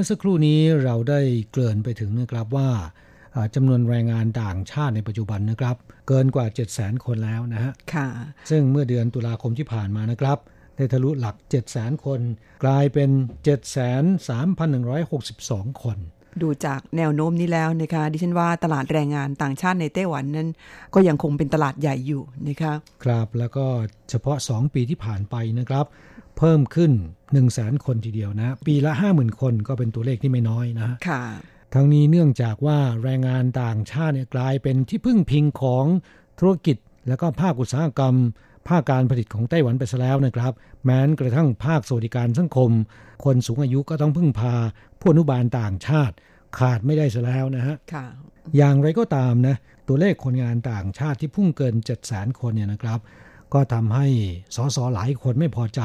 [0.00, 1.20] มื่อสักครู่นี้เราได้
[1.50, 2.70] เกริ่นไปถึงนะครับว่า
[3.34, 5.76] อ่าจำนวนแรงงานต่างชาติในปัจจุบันนะครับ
[6.08, 8.08] เกินกว่า 7 0 0 0 0 0 คนแล้วนะฮะค่ะ
[8.50, 10.38] ซึ่งเมื่อเดือนตุลาคมที่ผ่านมานะครับ
[10.76, 12.20] ได้ทะลุหลัก 7 0 0 0 0 0 คน
[12.64, 13.10] กลายเป็น
[14.86, 15.98] 73,162 คน
[16.42, 20.48] ดูจากแนวโน้มนี้แล้วนะคะดิฉันว่าตลาดแรงงานต่างชาติในไต้หวันนั้น
[20.94, 22.72] ก็ยังคงเป็นตลาดใหญ่อยู่นะคะ
[23.04, 23.64] ครับแล้วก็
[24.10, 25.86] เฉพาะ 2 ปีที่ผ่านไปนะครับ
[26.42, 31.22] เพิ่มขึ้น1 0 0 0 0แสนคนทีเดียวนะ ปีละ 50,000 คนก็เป็นตัวเลขที่ไม่น้อยนะค่ะ
[31.74, 35.84] ทั้งนี้เนื่องจากว่าแรงงานต่างชาติเนี่ยกลายเป็นที่พึ่งพิงของ
[36.38, 36.76] ธุรกิจ
[37.08, 38.14] แล้วก็ภาคอุตสาหกรรม
[38.68, 40.52] ภาคการผลิตของไต้หวันไปซะแล้วนะครับ
[40.84, 42.70] แม้นกระทั่งภาคสวัสดิการสังคม
[43.24, 44.54] คนสูงอายุก็ต้องพึ่งพา
[45.00, 46.14] ผู้อนุบาลต่างชาติ
[46.58, 48.06] ขาดไม่ได้ซะแล้วนะฮะค่ะ
[48.56, 49.56] อย่างไรก็ตามนะ
[49.88, 53.00] ตัวเลขคนงานต่างชาติที่พุ่งเกิน 7 0 0 0 0 0 คนเนี่ยนะครับ
[53.54, 54.06] ก็ทำให้
[54.56, 55.80] สสหลายคนไม่พอใจ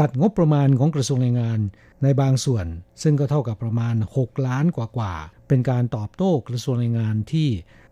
[0.00, 1.60] ตัดงบประมาณของกระทรวงแรงงาน
[2.02, 2.66] ในบางส่วน
[3.02, 7.48] ซึ่งก็เท่ากับประมาณ 6 ล้านกว่าๆเป็นการตอบโต้กระทรวงแรงงานที่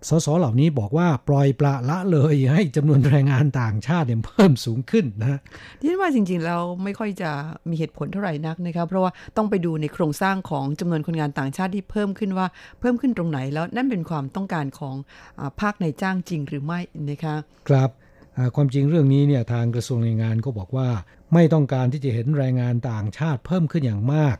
[0.08, 5.40] สสเหล่านี้บอกว่าปล่อยปละละเลยให้จำนวนแรงงานต่างชาติเนี่ยเพิ่มสูงขึ้นนะ
[5.82, 7.30] ที่ว่าจริงๆแล้วไม่ค่อยจะ
[7.68, 12.46] มีเหตุผลเท่าไหร่นักนะครับเพราะว่าต้องไปดูในโครงสร้างของจำนวนคนงานต่างชาติที่เพิ่มขึ้นว่า
[12.80, 14.96] เพิ่มขึ้นตรงไหนแล้วนั่นเป็นความต้องการของ
[15.40, 16.80] อาภาคในจ้างจริงหรือไม่
[17.10, 17.34] นะคะ
[17.68, 18.07] ครับอ่า
[18.54, 20.88] ความจริงเรื่องนี้เนี่ยทางกระทรวงแรงงานก็บอกว่า
[21.34, 24.36] ไม่ต้องการที่จะเห็นแรงงานต่างชาติเพิ่มขึ้นอย่างมาก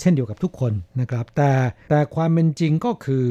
[0.00, 1.52] เช่นเดียวกับทุกคนนะครับ แต่
[1.90, 3.24] แต่ความเป็นจริงก็คือ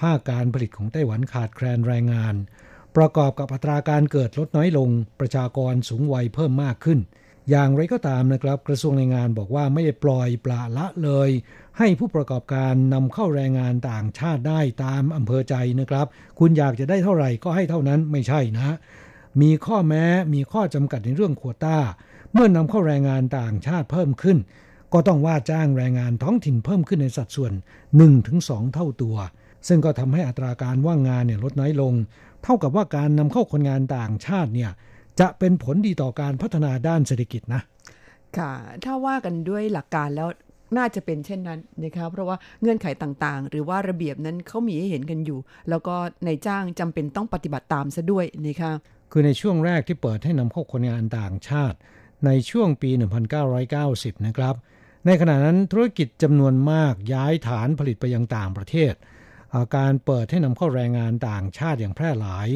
[0.00, 2.34] ภาคการผลิตของไต้หวันขาดแคลนแรงงาน
[2.96, 4.88] ประกอบกับอัตราการเกิดลดน้อยลง
[5.20, 6.98] ประชากรสูงวัยเพิ่มมากขึ้น
[7.50, 11.30] อย่างไรก็ตามนะครับ กระทรวงแรงงานบอกว่าไม่ได้ปล่อยปละละเลย
[11.78, 16.06] ให้ผู้ประกอบการนำเข้าแรงงานต่างชาติได้ตามอำเภอใจนะครับ
[16.38, 18.76] คุณอยากจะได้เท่าไหร่ก็ให้เท่านั้นไม่ใช่นะ
[19.40, 21.78] มีข้อแม้มีข้อจำกัดในเรื่องควต้า
[22.32, 24.38] เมื่อนำเข้าแรงงานต่างชาติเพิ่มขึ้น
[24.92, 27.52] ก็ต้องว่าจ้างแรงงานท้องถิ่นเพิ่มขึ้นในสัดส่วน
[28.12, 29.16] 1-2 เท่าตัว
[29.68, 31.94] ซึ่งก็ทำให้อัตราการว่างงานเนี่ยลดน้อยลง
[32.42, 34.70] เท่ากับว่าการนำเข้าคนงานต่างชาติเนี่ย
[35.20, 37.62] จะเป็นผลดีต่อการพัฒนาด้านเศรษฐกิจนะ
[38.36, 38.52] ค่ะ
[38.84, 40.28] ถ้าว่ากันด้วยหลักการแล้ว
[40.76, 48.72] น่าจะเป็นเช่นนั้นนะคะเพราะว่าเงื่อนไขต่างๆ หรือว่าระเบียบนั้นเขามีให้เห็นกันอยู่ แล้วก็ในจ้างจำเป็นต้องปฏิบัติตามซะด้วยนะคะ
[49.10, 51.76] คือในช่วงแรกที่เปิดให้นำเข้าคนงานต่างชาติ
[52.26, 52.90] ในช่วงปี
[53.58, 54.54] 1990 นะครับ
[55.06, 58.94] ในขณะนั้นธุรกิจจำนวนมากย้ายฐานผลิตไปยังต่างประเทศ
[59.54, 62.48] อาการเปิดให้นำเข้าแรงงานต่างชาติอย่างแพร่หลาย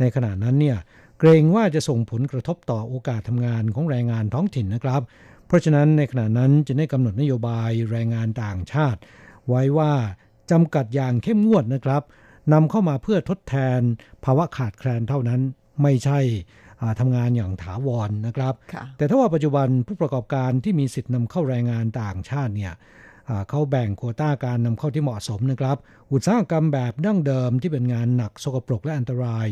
[0.00, 0.78] ในขณะนั้นเนี่ย
[1.18, 5.02] เกรงว่าจะส่งผลกระทบต่อโอกาสทำงานของแรงงานท้องถิ่นนะครับ
[5.46, 9.00] เพราะฉะนั้นในขณะนั้นจะได้กำหนดนโยบายแรงงานต่างชาติ
[9.48, 9.92] ไว้ว่า
[10.50, 12.02] จำกัดอย่างเข้มงวดนะครับ
[12.52, 13.80] นำเข้ามาเพื่อทดแทน
[14.24, 15.40] ภาวะขาดแคลนเท่านั้น
[15.82, 16.20] ไม่ใช่
[16.80, 22.72] อ่าทำงานอย่างถาวรนะครับค่ะแต่ถ้าว่าปัจจุบันผู้ประกอบการที่มีสิทธิ์นำเข้าแรงงานต่างชาติเนี่ย
[23.28, 25.76] อ่าเขาแบ่งโควต้าการนำเข้าที่เหมาะสมนะครับ
[26.12, 29.48] อุตสาหกรรมแบบดั้งเดิมที่เป็นงานหนักสกปรกและอันตราย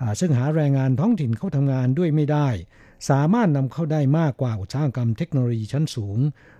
[0.00, 2.48] อ่าซึ่งหาแรงงานท้องถิ่นเข้าทำงานด้วยไม่ได้
[3.10, 6.18] สามารถนำเข้าได้มากกว่าอุตสาหกรรมเทคโนโลยีชั้นสูง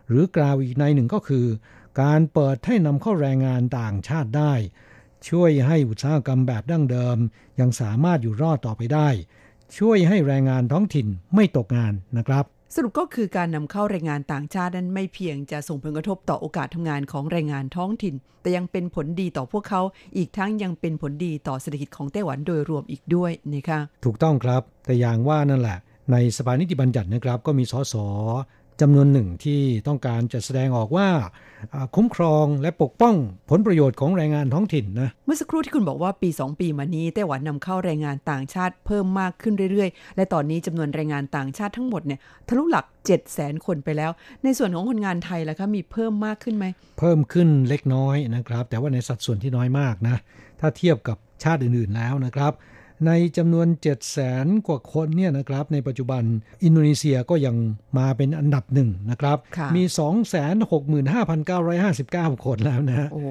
[0.09, 1.46] หรือกล่าวอีกในหนึ่งก็คือ
[2.02, 4.52] การเปิดให้นำเข้าแรงงานต่างชาติได้
[5.29, 7.18] ช่วยให้อุตสาหกรรมแบบดั้งเดิม
[7.61, 9.09] ยังสามารถอยู่รอดต่อไปได้
[9.79, 12.45] ช่วยให้แรงงานท้องถิ่นไม่ตกงานนะครับ
[12.75, 19.83] สรุปก็คือการนำเข้าแรงงานต่างชาตินั้นไม่เพียงจะส่งผลกระทบต่อโอกาสทำงานของแรงงานท้องถิ่น แต่ยังเป็นผลดีต่อพวกเขา
[20.16, 25.79] อีกทั้งยังเป็นผลดีต่อเศรษฐกิจของไต้หวันโดยรวมอีกด้วยนะคะถูกต้องครับแต่อย่างว่านั่นแหละ
[26.12, 27.95] ในสภานิติบัญญัตินะครับก็มีสส
[28.81, 31.09] จำนวนหนึ่งที่ต้องการจะแสดงออกว่า
[31.75, 33.14] อ่า คุ้มครองและปกป้อง
[33.51, 44.11] ผลประโยชน์ของแรงงานท้องถิ่นนะ เมื่อสักครู่ที่คุณบอกว่าปี 2 ปีมานี้ไต้หวันนำเข้าแรงงานต่างชาติเพิ่มมากขึ้นเรื่อยๆ และตอนนี้จำนวนแรงงานต่างชาติทั้งหมดเนี่ยทะลุหลัก 7 0 0 0 0 0 คนไปแล้ว
[44.45, 46.66] ในส่วนของคนงานไทยล่ะคะมีเพิ่มมากขึ้นไหม
[46.99, 50.16] เพิ่มขึ้นเล็กน้อยนะครับ แต่ว่าในสัดส่วนที่น้อยมากนะ
[50.61, 52.53] ถ้าเทียบกับชาติอื่นๆแล้วนะครับ
[53.07, 56.22] ในจำนวน7 0 0 0 0 0กว่าคนเนี่ยนะครับในปัจจุบัน
[56.64, 57.57] อินโดนีเซียก็ยัง
[57.99, 59.82] มาเป็นอันดับหนึ่งนะครับค่ะมี
[62.34, 63.28] 265,959 คนแล้วนะฮะโอ้โห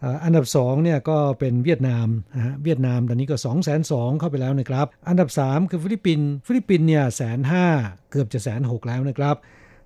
[0.00, 7.66] เอ่ออันดับ2เนี่ยก็เป็นเวียดนามนะฮะเวียดนามตอนนี้ก็ 2 2 0 0 0เข้าไปแล้วนะครับ อันดับ 3 คือฟิลิปปินส์ฟิลิปปินส์เนี่ยแสนห้า
[8.10, 9.36] เกือบจะแสนหกแล้วนะครับ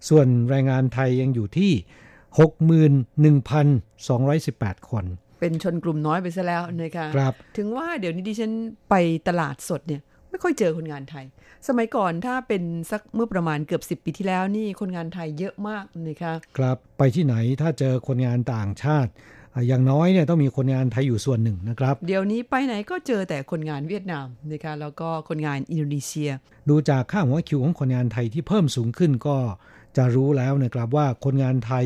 [0.09, 1.72] ส่วนแรงงานไทยยังอยู่ที่
[3.30, 5.05] 61,218 คน
[5.41, 8.53] เป็นชนกลุ่มน้อยไปซะแล้วนะคะครับถึงว่าเดี๋ยวนี้ดิฉัน
[8.91, 8.95] ไป
[9.28, 11.24] ตลาดสดเนี่ยไม่ค่อยเจอคนงานไทย
[11.68, 19.11] สมัยก่อนถ้าเป็นสักเมื่อประมาณเกือบ 10 ปีที่แล้วนี่คนงานไทยเยอะมากนะคะครับไปที่ไหนถ้าเจอคนงานต่างชาติ
[19.55, 26.30] อะอย่างน้อยเนี่ยต้องมีคนงานไทยอยู่ส่วนหนึ่งนะครับ เดี๋ยวนี้ไปไหนก็เจอแต่คนงานเวียดนามนะคะแล้วก็คนงานอินโดนีเซีย
[26.68, 29.36] ดูจากค่าหัวคิวของคนงานไทยที่เพิ่มสูงขึ้นก็
[29.97, 31.84] จะรู้แล้วนะครับว่าคนงานไทย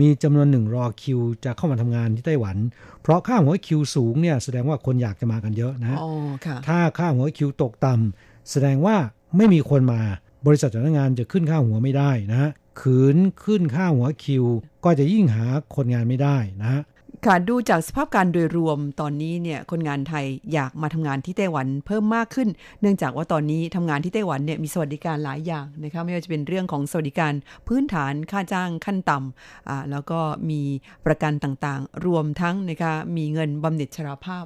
[0.00, 2.56] มีจำนวนหนึ่งรอคิว จะเข้ามาทำงานที่ไต้หวัน
[3.02, 6.10] เพราะค่าหัวคิวสูงเนี่ยแสดงว่าคนอยากจะมากันเยอะนะอ๋อ
[6.44, 8.96] ค่ะถ้าค่าหัวคิวตกต่ำแสดงว่า
[9.36, 10.00] ไม่มีคนมา
[10.46, 14.44] บริษัทจ้างงานจะขึ้นค่าหัวไม่ได้นะฮะขืนขึ้นค่าหัวคิว
[14.84, 15.46] ก็จะยิ่งหา
[15.76, 16.82] คนงานไม่ได้นะฮะ
[17.26, 22.48] ค่ะดูจากสภาพการโดยรวมตอนนี้เนี่ยคนงานไทยอยากมาทำงานที่ไต้หวันเพิ่มมากขึ้น
[22.80, 27.32] เนื่องจากว่าตอนนี้ทำงานที่ไต้หวันเนี่ยมีสวัสดิการหลายอย่างนะคะไม่ว่าจะเป็นเรื่องของสวัสดิการ
[27.68, 30.60] พื้นฐานค่าจ้างขั้นต่ำอ่าแล้วก็มี
[31.06, 34.44] ประกันต่างๆ รวมทั้งนะคะมีเงินบำเหน็จชราภาพ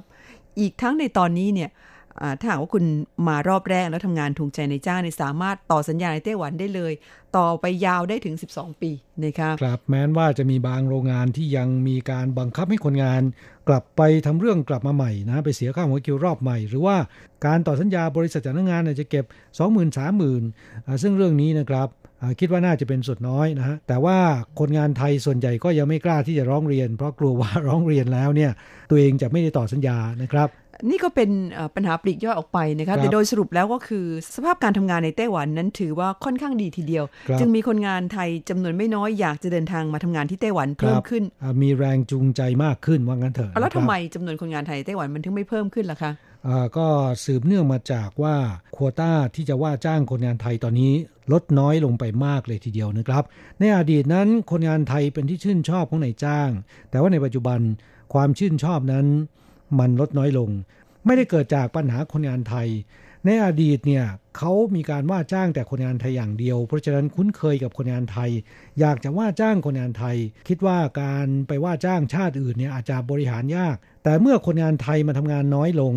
[0.59, 1.69] อีกทั้งในตอนนี้เนี่ย
[2.39, 2.85] ถ้าหากว่าคุณ
[3.27, 6.93] มารอบแรกแล้วทำงานถูกใจในจ้างเนี่ยสามารถต่อสัญญาในไต้หวันได้เลย
[7.37, 8.91] ต่อไปยาวได้ถึง 12 ปี
[9.23, 13.21] นะคะครับแม้นว่าจะมีบางโรงงานที่ยังมีการบังคับให้คนงาน
[13.67, 16.97] กลับไปทำเรื่องกลับมาใหม่นะไปเสียค่าหัวคิวรอบใหม่ หรือว่า
[17.45, 19.25] การต่อสัญญาบริษัทจ้างงานจะเก็บ
[19.65, 21.87] 20,000 30,000อ่าซึ่งเรื่องนี้นะครับ
[22.39, 24.17] คิดว่าน่าจะเป็นส่วนน้อยนะฮะแต่ว่า
[24.59, 28.51] คนงานไทยส่วนใหญ่ก็ยังไม่กล้าที่จะร้องเรียน เพราะกลัวว่าร้องเรียนแล้วเนี่ย
[28.89, 30.49] ตัวเองจะไม่ได้ต่อสัญญานะครับ
[30.89, 34.05] นี่ก็เป็นเอ่อปัญหาปลีกย่อยออกไปนะครัคะบแต่โดยสรุปแล้วก็คือ
[34.35, 46.34] สภาพการทำงานในไต้หวันนั้นถือว่าค่อนข้างดีทีเดียวครับจึงมีคนงานไทยจำนวนไม่น้อยอยากจะเดินทางมาทำงานที่ไต้หวันเพิ่มขึ้นครับอ่ามีแรงจูงใจมากขึ้นว่างั้นเถอะแล้วนะครับทำไมจำนวนคนงานไทยในไต้หวันมันถึงไม่เพิ่มขึ้นล่ะคะอ่า
[46.77, 46.87] ก็
[47.25, 48.35] สืบเนื่องมาจากว่า
[48.73, 50.93] โควต้าที่จะว่าจ้างคนงานไทยตอนนี้
[51.33, 53.23] ลดน้อยลงไปมากเลยทีเดียวนะครับ
[53.59, 56.49] ในอดีตนั้นคนงานไทยเป็นที่ชื่นชอบของนายจ้าง
[56.89, 57.59] แต่ว่าในปัจจุบัน
[58.13, 59.05] ความชื่นชอบนั้น
[59.79, 60.49] มันลดน้อยลง
[61.05, 62.67] ไม่ได้เกิดจากปัญหาคนงานไทย
[63.25, 64.05] ในอดีตเนี่ย
[64.37, 68.29] เขามีการว่าจ้างแต่คนงานไทยอย่างเดียว เพราะฉะนั้นคุ้นเคยกับคนงานไทย
[68.79, 70.17] อยากจะว่าจ้างคนงานไทย
[70.47, 75.93] คิดว่าการไปว่าจ้างชาติอื่นเนี่ยอาจจะบริหารยาก แต่เมื่อคนงานไทยมาทำงานน้อยลง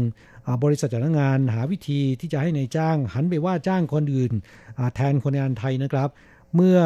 [0.64, 4.32] บริษัทจ้างงานหาวิธีที่จะให้ในายจ้าง หันไปว่าจ้างคนอื่น
[4.78, 6.08] อ่าแทนคนงานไทยนะครับ
[6.54, 6.78] เมื่อ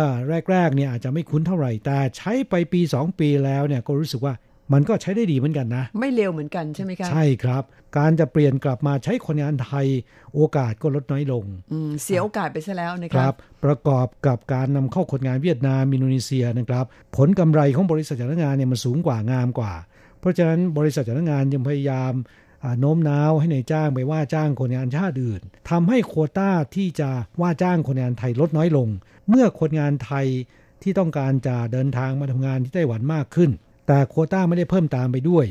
[0.51, 4.35] แรกๆเนี่ยอาจจะไม่คุ้นเท่าไหร่ แต่ใช้ไปปี 2 ปีแล้วเนี่ยก็รู้สึกว่า
[4.73, 7.63] มันก็ใช้ได้ดีเหมือนกันนะ ไม่เร็วเหมือนกันใช่ไหมคะใช่ครับ
[7.99, 9.87] การจะเปลี่ยนกลับมาใช้คนงานไทย
[10.35, 13.35] โอกาสก็ลดน้อยลงอืมเสียโอกาสไปซะแล้วนะคคะรับ
[13.65, 16.85] ประกอบกับการนำเข้าคนงานเวียดนามอินโดนีเซียนะครับ
[17.17, 19.73] ผลกำไรของบริษัทจ้างงานเนี่ยมันสูงกว่างามกว่า
[20.21, 22.41] เพราะฉะนั้นบริษัทจ้างงานยังพยายามอ่า
[22.81, 27.11] โน้มน้าวให้ในายจ้างไปว่าจ้างคนงานชาติอื่นทำให้โควต้าที่จะ
[27.41, 28.89] ว่าจ้างคนงานไทยลดน้อยลง
[29.29, 30.27] เมื่อคนงานไทย
[30.83, 33.51] ที่ต้องการจะเดินทางมาทำงานที่ไต้หวันมากขึ้น
[33.87, 35.47] แต่โควต้าไม่ได้เพิ่มตามไปด้วย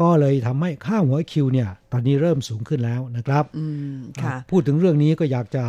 [0.00, 5.64] ก็เลยทำให้ค่าหัวคิวเนี่ย ตอนนี้เริ่มสูงขึ้นแล้วนะครับอืมค่ะพูดถึงเรื่องนี้ก็อยากจะ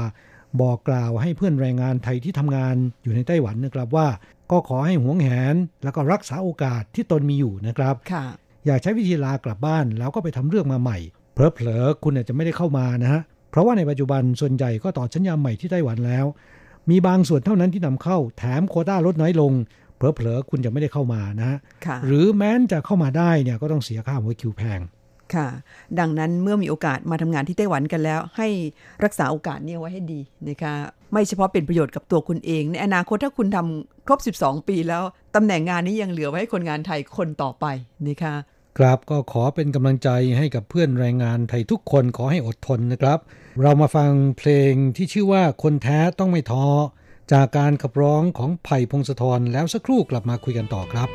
[0.62, 4.08] บอกกล่าวให้เพื่อนแรงงานไทยที่ทำงานอยู่ในไต้หวันนะครับว่า
[4.52, 8.26] ก็ขอให้หวงแหน แล้วก็รักษาโอกาสที่ตนมีอยู่นะครับค่ะ
[8.66, 10.98] อย่าใช้วิธีลากลับบ้านแล้วก็ไปทำเรื่องมาใหม่
[11.34, 16.26] เพลอเผลอๆคุณอาจจะไม่ได้เข้ามานะฮะเพราะว่าในปัจจุบันส่วนใหญ่ก็ต่อสัญญาใหม่ที่ไต้หวันแล้ว
[16.90, 19.52] มีบางส่วนเท่านั้นที่นำเข้าแถมโควต้าลดน้อยลง
[19.96, 24.80] เผลอๆคุณจะไม่ได้เข้ามานะฮะค่ะหรือแม้นจะเข้ามาได้เนี่ยก็ต้องเสียค่าหัวคิวแพง
[25.34, 25.48] ค่ะ
[26.00, 28.48] ดังนั้นเมื่อมีโอกาสมาทำงานที่ไต้หวันกันแล้ว ให้
[29.04, 30.74] รักษาโอกาสนี้ไว้ให้ดีนะคะ
[31.12, 35.04] ไม่เฉพาะเป็นประโยชน์กับตัวคุณเอง ในอนาคตถ้าคุณทำครบ 12 ปีแล้ว
[35.36, 37.66] ตำแหน่งงานนี้ยังเหลือไว้ให้คนงานไทยคนต่อไป
[38.08, 38.34] นะคะ
[38.78, 43.20] กราบก็ขอเป็นกำลังใจให้กับเพื่อนแรงงานไทยทุกคนขอให้อดทนนะครับ
[43.62, 46.68] เรามาฟังเพลงที่ชื่อว่าคนแท้ต้องไม่ท้อ
[47.32, 51.10] จากการขับร้องของไผ่พงศธรแล้วสักครู่กลับมาคุยกันต่อครับ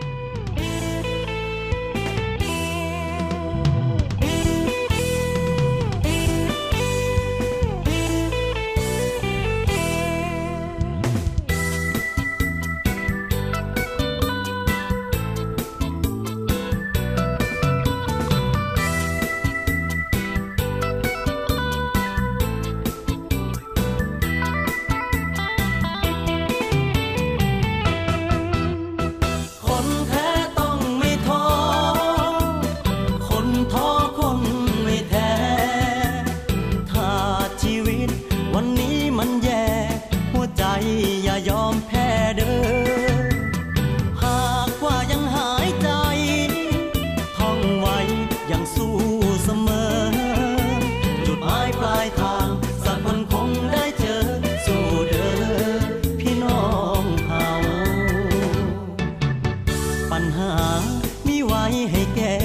[61.27, 62.37] มีไว้ให้แก้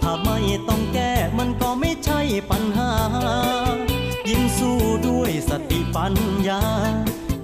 [0.00, 2.92] ถ้าไม่ต้องแก้มันก็ไม่ใช่ปัญหา
[4.28, 6.14] ยิ่งสู้ด้วยสติปัญ
[6.48, 6.62] ญา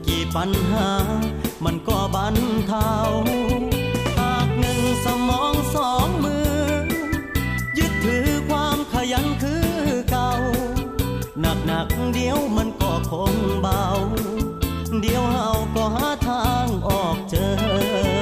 [0.06, 0.90] กี่ปัญหา
[1.64, 2.92] มันก็บรรเทา
[4.18, 6.54] หากหนึ่งสมองสองมือ
[7.78, 9.66] ยึดถือความขยันคือ
[10.10, 10.32] เก่า
[11.40, 13.84] หนักหนักเดียวมันก็คงเบา
[15.00, 18.15] เดียวเฮาก็หาทางออกเจอ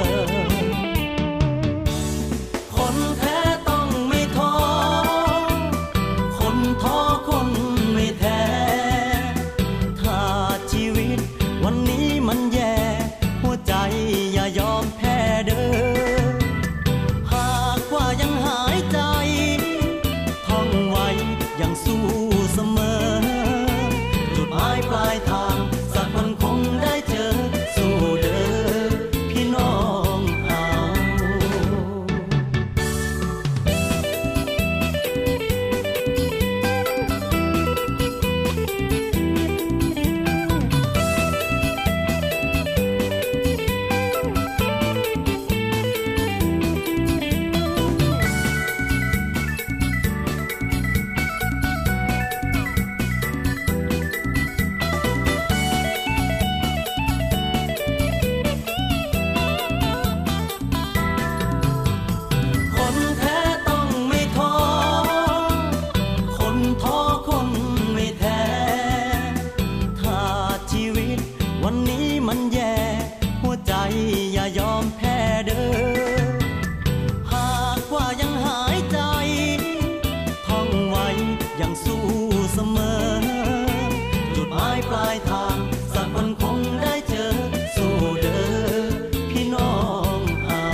[85.95, 87.29] สักวันคงได้เจอ
[87.77, 88.85] สู้เด้อ
[89.31, 89.75] พี่น้อ
[90.17, 90.67] งเอา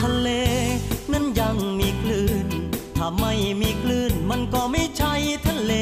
[0.00, 0.28] ทะเล
[1.12, 2.46] นั้นยังมีคลื่น
[2.96, 5.14] ถ้าไม่มีคลื่นมันก็ไม่ใช่
[5.46, 5.72] ทะเล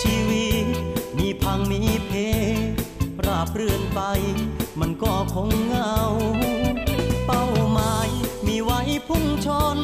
[0.00, 0.66] ชีวิต
[1.18, 1.80] มีพังมี
[3.16, 4.00] เพ ราบเรื่อนไป
[4.80, 5.96] มันก็คงเงา
[7.26, 8.08] เป้าหมาย
[8.46, 9.78] มีไว้พุ่งชน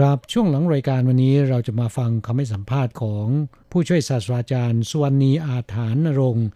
[0.00, 3.26] ครับช่วงหลังรายการวันนี้เราจะมาฟังคำให้สัมภาษณ์ของ
[3.70, 6.46] ผู้ช่วยศาสตราจารย์สุวรรณีอาถานนรงค์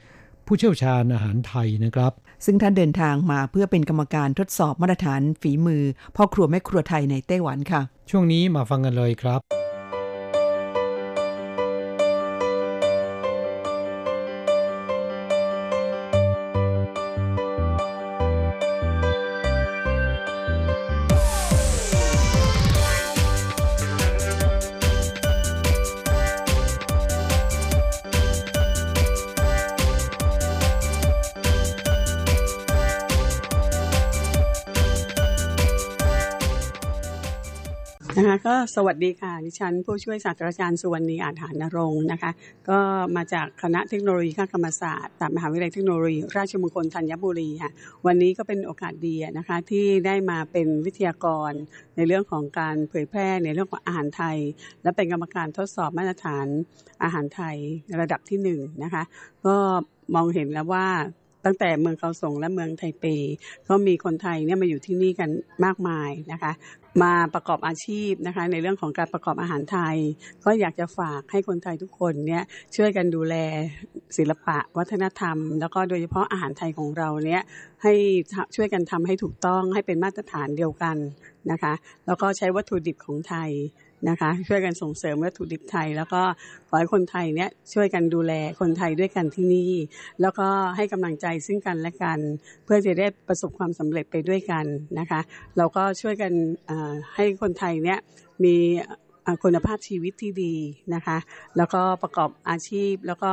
[0.46, 2.12] ผู้เชี่ยวชาญอาหารไทยนะครับ
[2.44, 5.82] ซึ่งท่านเดินทางมาเพื่อเป็นกรรมการทดสอบมาตรฐานฝีมือ
[6.16, 7.80] พ่อครัวแม่ครัวไทยในไต้หวันค่ะ
[8.10, 9.63] ช่วงนี้มาฟังกันเลยครับ
[38.34, 42.30] คะก็สวัสดีค่ะ ดิฉันผู้ช่วยศาสตราจารย์สุวรรณีอาถานนรงค์นะคะ
[42.68, 42.78] ก็
[43.16, 47.70] มาจากคณะเทคโนโลยีข้ากรรมศาสตร์จากมหาวิทยาลัยเทคโนโลยี ราชมงคลธัญบุรีค่ะ
[48.06, 51.52] วันนี้ก็เป็นโอกาสดีนะคะที่ได้มาเป็นวิทยากร
[51.96, 54.38] ในเรื่องของการเผยแพร่ในเรื่องของอาหารไทย
[54.82, 56.46] และเป็นกรรมการทดสอบมาตรฐาน
[57.02, 57.56] อาหารไทย
[58.00, 59.02] ระดับที่หนึ่งนะคะ
[59.46, 59.56] ก็
[60.14, 60.86] มองเห็นแล้วว่า
[61.44, 63.04] ตั้งแต่เมืองเขาสงและเมืองไทเป
[63.68, 65.30] ก็มีคนไทยเนี่ยมาอยู่ที่นี่กัน
[65.64, 66.52] มากมายนะคะ
[67.02, 69.96] มาประกอบอาชีพนะคะ ในเรื่องของการประกอบอาหารไทย
[70.44, 72.42] ก็อยากจะฝากให้คนไทยทุกคนเนี่ย
[72.76, 73.34] ช่วยกันดูแล
[74.16, 77.42] ศิลปะ วัฒนธรรม แล้วก็โดยเฉพาะอาหารไทยของเราเนี่ย
[77.82, 77.92] ให้
[78.56, 80.96] ช่วยกันทำให้ถูกต้องให้เป็นมาตรฐานเดียวกัน
[81.50, 81.72] นะคะ
[82.06, 83.50] แล้วก็ใช้วัตถุดิบของไทย
[84.08, 86.22] นะคะ ช่วยกันส่งเสริมวัตถุดิบไทย แล้วก็
[86.68, 89.72] ขอให้คนไทยเนี่ยช่วยกันดูแลคนไทยด้วยกันที่นี่
[90.20, 92.18] แล้วก็ให้กำลังใจซึ่งกันและกัน
[92.64, 94.64] เพื่อจะได้ประสบความสำเร็จไปด้วยกัน
[94.98, 95.20] นะคะ
[95.56, 96.32] เราก็ช่วยกัน
[97.14, 97.98] ให้คนไทยเนี่ย
[98.44, 98.56] มี
[99.42, 100.54] คุณภาพชีวิตที่ดี
[100.94, 101.18] นะคะ
[101.56, 103.32] แล้วก็ประกอบอาชีพแล้วก็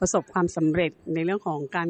[0.00, 1.88] ประสบความสำเร็จในเรื่องของการ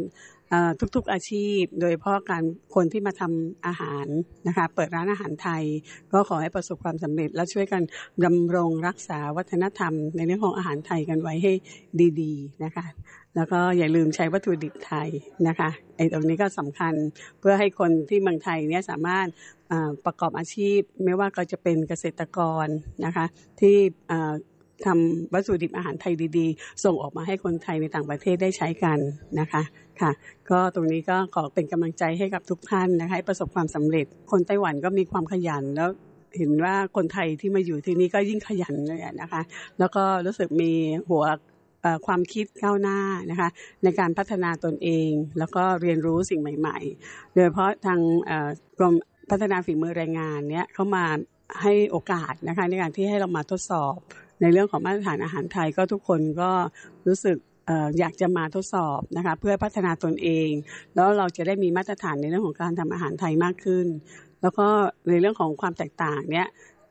[0.95, 2.43] ทุกๆอาชีพ โดยเฉพาะการ
[2.75, 4.07] คนที่มาทำอาหาร
[4.47, 5.63] นะคะเปิดร้านอาหารไทย
[6.13, 7.83] ก็ขอให้ประสบความสำเร็จ และช่วยกัน
[8.25, 11.53] ดำรงรักษาวัฒนธรรม ในเรื่องของอาหารไทยกันไว้ให้
[12.21, 12.87] ดีๆนะคะ
[13.37, 15.09] แล้วก็อย่าลืมใช้วัตถุดิบไทย
[15.49, 16.95] นะคะไอ้ตรงนี้ก็สำคัญ
[17.41, 19.27] เพื่อให้คนที่เมืองไทยเนี่ยสามารถ
[20.05, 22.67] ประกอบอาชีพ ไม่ว่าก็จะเป็นเกษตรกร
[23.05, 23.27] นะคะ
[23.61, 23.77] ที่
[24.85, 28.99] ทำวัตถุดิบอาหารไทยดีๆ ส่งออกมาให้คนไทยในต่างประเทศได้ใช้กัน
[29.41, 29.63] นะคะ
[30.01, 30.11] ค่ะ
[30.51, 35.91] ก็ตรงนี้ก็ขอเป็นกำลังใจให้กับทุกท่านนะคะให้ประสบความสำเร็จ คนไต้หวันก็มีความขยันแล้ว
[36.37, 39.43] เห็นว่าคนไทยที่มาอยู่ที่นี่ก็ยิ่งขยันเลยนะคะ
[39.79, 40.73] แล้วก็รู้สึกมี
[41.11, 41.25] หัว
[42.07, 42.99] ความคิดก้าวหน้า
[43.31, 43.49] นะคะ
[43.83, 48.01] ในการพัฒนาตนเอง แล้วก็เรียนรู้สิ่งใหม่ ๆ โดยเฉพาะทาง
[48.79, 48.95] กรม
[49.31, 51.05] พัฒนาฝีมือแรงงานเนี้ยเข้ามา
[51.63, 53.97] ให้โอกาสนะคะในการที่ให้เรามาทดสอบ
[54.41, 56.51] ในเรื่องของมาตรฐานอาหารไทยก็ทุกคนก็
[57.07, 57.37] รู้สึก
[57.99, 60.51] อยากจะมาทดสอบนะคะเพื่อพัฒนาตนเอง
[60.95, 63.87] แล้วเราจะได้มีมาตรฐานในเรื่องของการทำอาหารไทยมากขึ้น
[64.43, 64.67] แล้วก็
[65.09, 66.49] ในเรื่องของความแตกต่างเนี้ย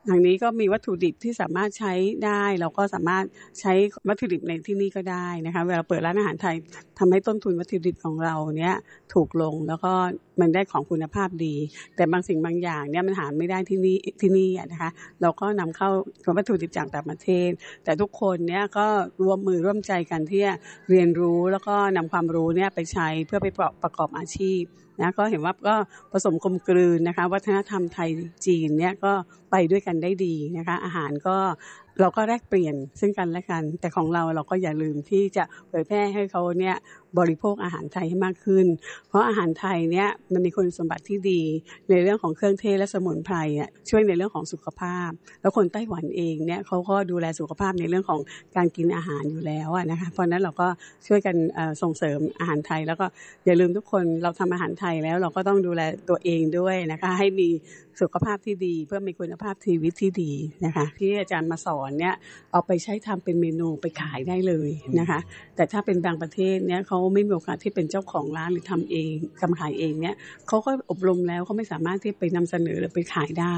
[0.09, 1.93] ทางนี้ก็มีวัตถุดิบที่สามารถใช้
[2.25, 3.23] ได้ เราก็สามารถ
[3.59, 3.73] ใช้
[4.07, 6.55] วัตถุดิบในที่นี่ก็ได้นะคะเวลาเปิดร้านอาหารไทย
[6.99, 8.75] ทำให้ต้นทุนวัตถุดิบของเราเนี้ย
[9.13, 9.93] ถูกลงแล้วก็
[10.41, 11.55] มันได้ของคุณภาพดี
[11.95, 14.89] แต่บางสิ่งบางอย่างเนี่ยมันหาไม่ได้ที่นี่ที่นี่นะคะ
[15.21, 15.89] เราก็นำเข้า
[16.37, 17.49] วัตถุดิบจากต่างประเทศ
[17.83, 18.87] แต่ทุกคนเนี่ยก็
[19.23, 20.53] ร่วมมือร่วมใจกันที่จะ
[20.89, 23.47] เรียนรู้แล้วก็นำความรู้เนี่ยไปใช้เพื่อไป
[23.83, 24.61] ประกอบอาชีพ
[25.01, 25.75] นะก็เห็นว่าก็
[26.11, 28.09] ผสมกลมกลืนนะคะ วัฒนธรรมไทย
[28.45, 29.13] จีนเนี่ยก็
[29.51, 31.37] ไปด้วยกันได้ดีนะคะ อาหารก็
[32.01, 36.75] เราก็แลกเปลี่ยนซึ่งกันและกัน แต่ของเราเราก็อย่าลืมที่จะเผยแพร่ให้เขาเนี่ย
[37.19, 38.65] บริโภคอาหารไทยให้มากขึ้น
[39.07, 41.41] เพราะอาหารไทยเนี่ยมันมีคุณสมบัติที่ดี
[41.89, 45.09] ในเรื่องของเครื่องเทศและสมุนไพรอะช่วยในเรื่องของสุขภาพ
[45.41, 48.21] แล้วคนไต้หวันเองเนี่ยเขาก็ดูแลสุขภาพในเรื่องของ
[48.55, 50.67] การกินอาหารอยู่แล้วนะคะเพราะนั้นเราก็
[51.07, 51.35] ช่วยกัน
[51.81, 53.05] ส่งเสริมอาหารไทย แล้วก็
[53.45, 57.49] อย่าลืมทุกคนเราทำอาหารไทยแล้วเราก็ต้องดูแลตัวเองด้วยนะคะให้มี
[58.01, 60.31] สุขภาพที่ดี เพื่อมีคุณภาพชีวิตที่ดี
[60.65, 62.15] นะคะที่อาจารย์มาสอนเนี่ย
[62.51, 65.19] เอาไปใช้ทำเป็นเมนูไปขายได้เลยนะคะ
[65.55, 69.07] แต่ถ้าเป็นบางประเทศเนี่ยเขาไม่มีโอกาสที่เป็นเจ้าของร้านหรือทำเอง
[69.41, 70.15] ทำขายเองเนี่ย
[70.47, 73.57] เขาก็อบรมแล้วเขาไม่สามารถที่ไปนำเสนอหรือไปขายได้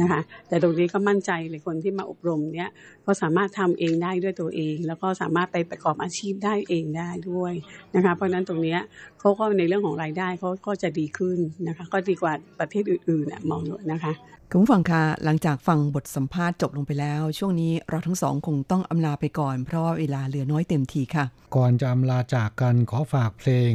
[0.00, 2.68] นะคะ แต่ตรงนี้ก็มั่นใจเลยคนที่มาอบรมเนี่ย
[3.06, 7.54] ก็สามารถทำเองได้ด้วยตัวเอง แล้วก็สามารถไปประกอบอาชีพได้เองได้ด้วย
[7.94, 8.76] นะคะ เพราะฉะนั้นตรงนี้
[9.20, 14.12] เขาก็ในเรื่องของรายได้เขาก็จะดีขึ้นนะคะ ก็ดีกว่าประเทศอื่นๆมองดูนะคะ
[14.50, 21.24] คุณผู้ฟังคะหลังจากฟังบทสัมภาษณ์จบลงไปแล้ว ช่วงนี้เราทั้งสองคงต้องอำลาไปก่อน เพราะว่าเวลาเหลือน้อยเต็มทีค่ะ
[21.56, 23.72] ก่อนจะอำลาจากกันขอฝากเพลง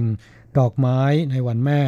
[0.58, 1.00] ดอกไม้
[1.32, 1.82] ในวันแม่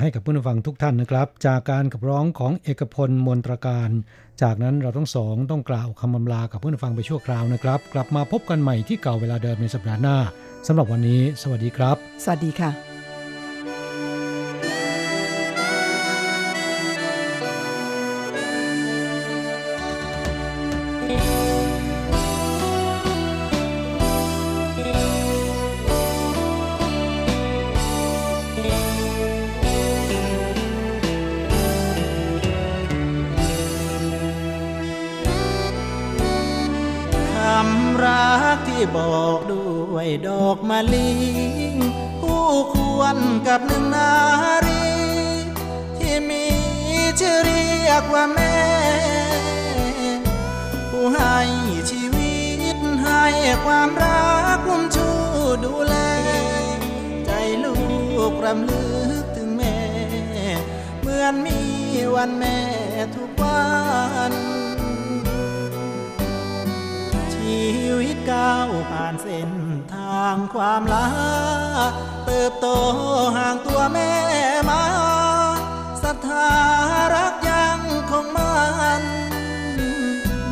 [0.00, 3.88] ให้กับผู้ฟังทุกท่านนะครับ จากการขับร้องของเอกพลมนตรการ
[4.42, 10.16] จากนั้นเราทั้งสองต้องกล่าวคำอำลากับผู้ฟังไปชั่วคราวนะครับ กลับมาพบกันใหม่ที่เก่าเวลาเดิมในสัปดาห์หน้า
[10.66, 12.95] สำหรับวันนี้ สวัสดีครับ สวัสดีค่ะ
[43.58, 44.12] กับหนึ่งนา
[44.66, 44.86] รี
[45.98, 46.44] ที่มี
[47.20, 48.56] ชื่อเรียกว่าแม่
[50.90, 51.36] ผู้ให้
[51.90, 52.36] ชีวิ
[52.74, 53.24] ตให้
[53.64, 55.10] ความรักคุ้มชู
[55.64, 55.96] ดูแล
[57.26, 57.30] ใจ
[57.64, 57.76] ลู
[58.30, 58.86] กรำลึ
[59.22, 59.78] กถึงแม่
[61.00, 61.60] เหมือนมี
[62.14, 62.58] วันแม่
[63.16, 63.64] ทุกวั
[64.30, 64.32] น
[67.34, 67.58] ชี
[68.00, 69.65] วิตก้าวผ่านเส้น
[70.16, 71.08] ทางความลา
[72.26, 72.66] เติบโต
[73.36, 74.12] ห่างตัวแม่
[74.70, 74.82] มา
[76.02, 76.50] ศรัทธา
[77.14, 78.56] รักยังคงมั
[79.00, 79.02] น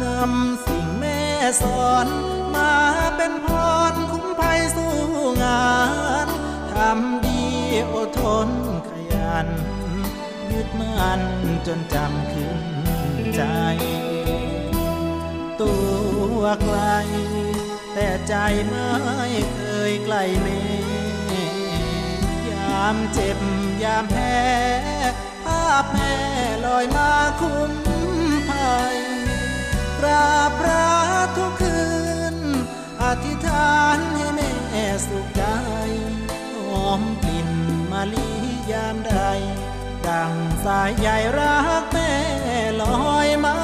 [0.03, 1.21] นำสิ่งแม่
[1.62, 2.07] สอน
[2.55, 2.75] มา
[3.17, 3.49] เป็นพ
[3.93, 4.95] รคุ้มภัยสู้
[5.43, 5.73] งา
[6.27, 6.29] น
[6.73, 7.43] ทำดี
[7.93, 8.49] อดทน
[8.89, 9.49] ขยัน
[10.51, 11.23] ยึดมั่น
[11.67, 12.61] จนจำขึ้น
[13.37, 13.43] ใจ
[15.61, 15.75] ตั
[16.39, 16.79] วไกล
[17.95, 18.34] แต่ใจ
[18.68, 18.90] ไม่
[19.55, 20.47] เคยไกลเม
[22.51, 23.38] ยามเจ็บ
[23.82, 24.36] ยามแพ้
[25.45, 26.14] ภาพแม่
[26.66, 27.72] ลอยมาคุ้ม
[28.49, 28.97] ภัย
[29.99, 30.88] กราบระ
[31.36, 31.82] ทุกคื
[32.34, 32.36] น
[33.03, 35.42] อธิษฐานให้แม่สุขใจ
[36.55, 37.51] หอมกลิ่น
[37.90, 38.28] มะลิ
[38.70, 39.14] ยามใด
[40.07, 40.32] ดัง
[40.64, 42.11] สายใยรักแม่
[42.82, 43.57] ลอยมา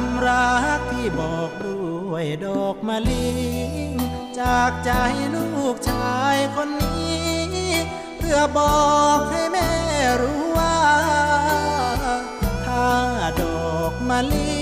[0.00, 3.28] ำรักที่บอกด้วยดอกมะลิ
[4.40, 4.90] จากใจ
[5.34, 7.22] ลูกชายคนนี้
[8.18, 8.60] เพื่อบ
[8.92, 9.70] อกให้แม่
[10.20, 10.78] รู้ว่า
[12.64, 12.88] ถ้า
[13.42, 14.54] ดอกมะลิ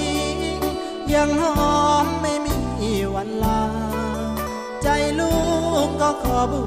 [1.15, 1.45] ยังห
[1.77, 2.57] อมไม่มี
[3.15, 3.63] วันลา
[4.83, 4.89] ใจ
[5.21, 5.35] ลู
[5.87, 6.65] กก็ขอบู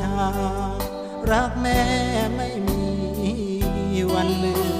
[0.00, 0.28] ชา
[1.30, 1.80] รักแม่
[2.36, 2.82] ไม่มี
[4.12, 4.79] วันลืม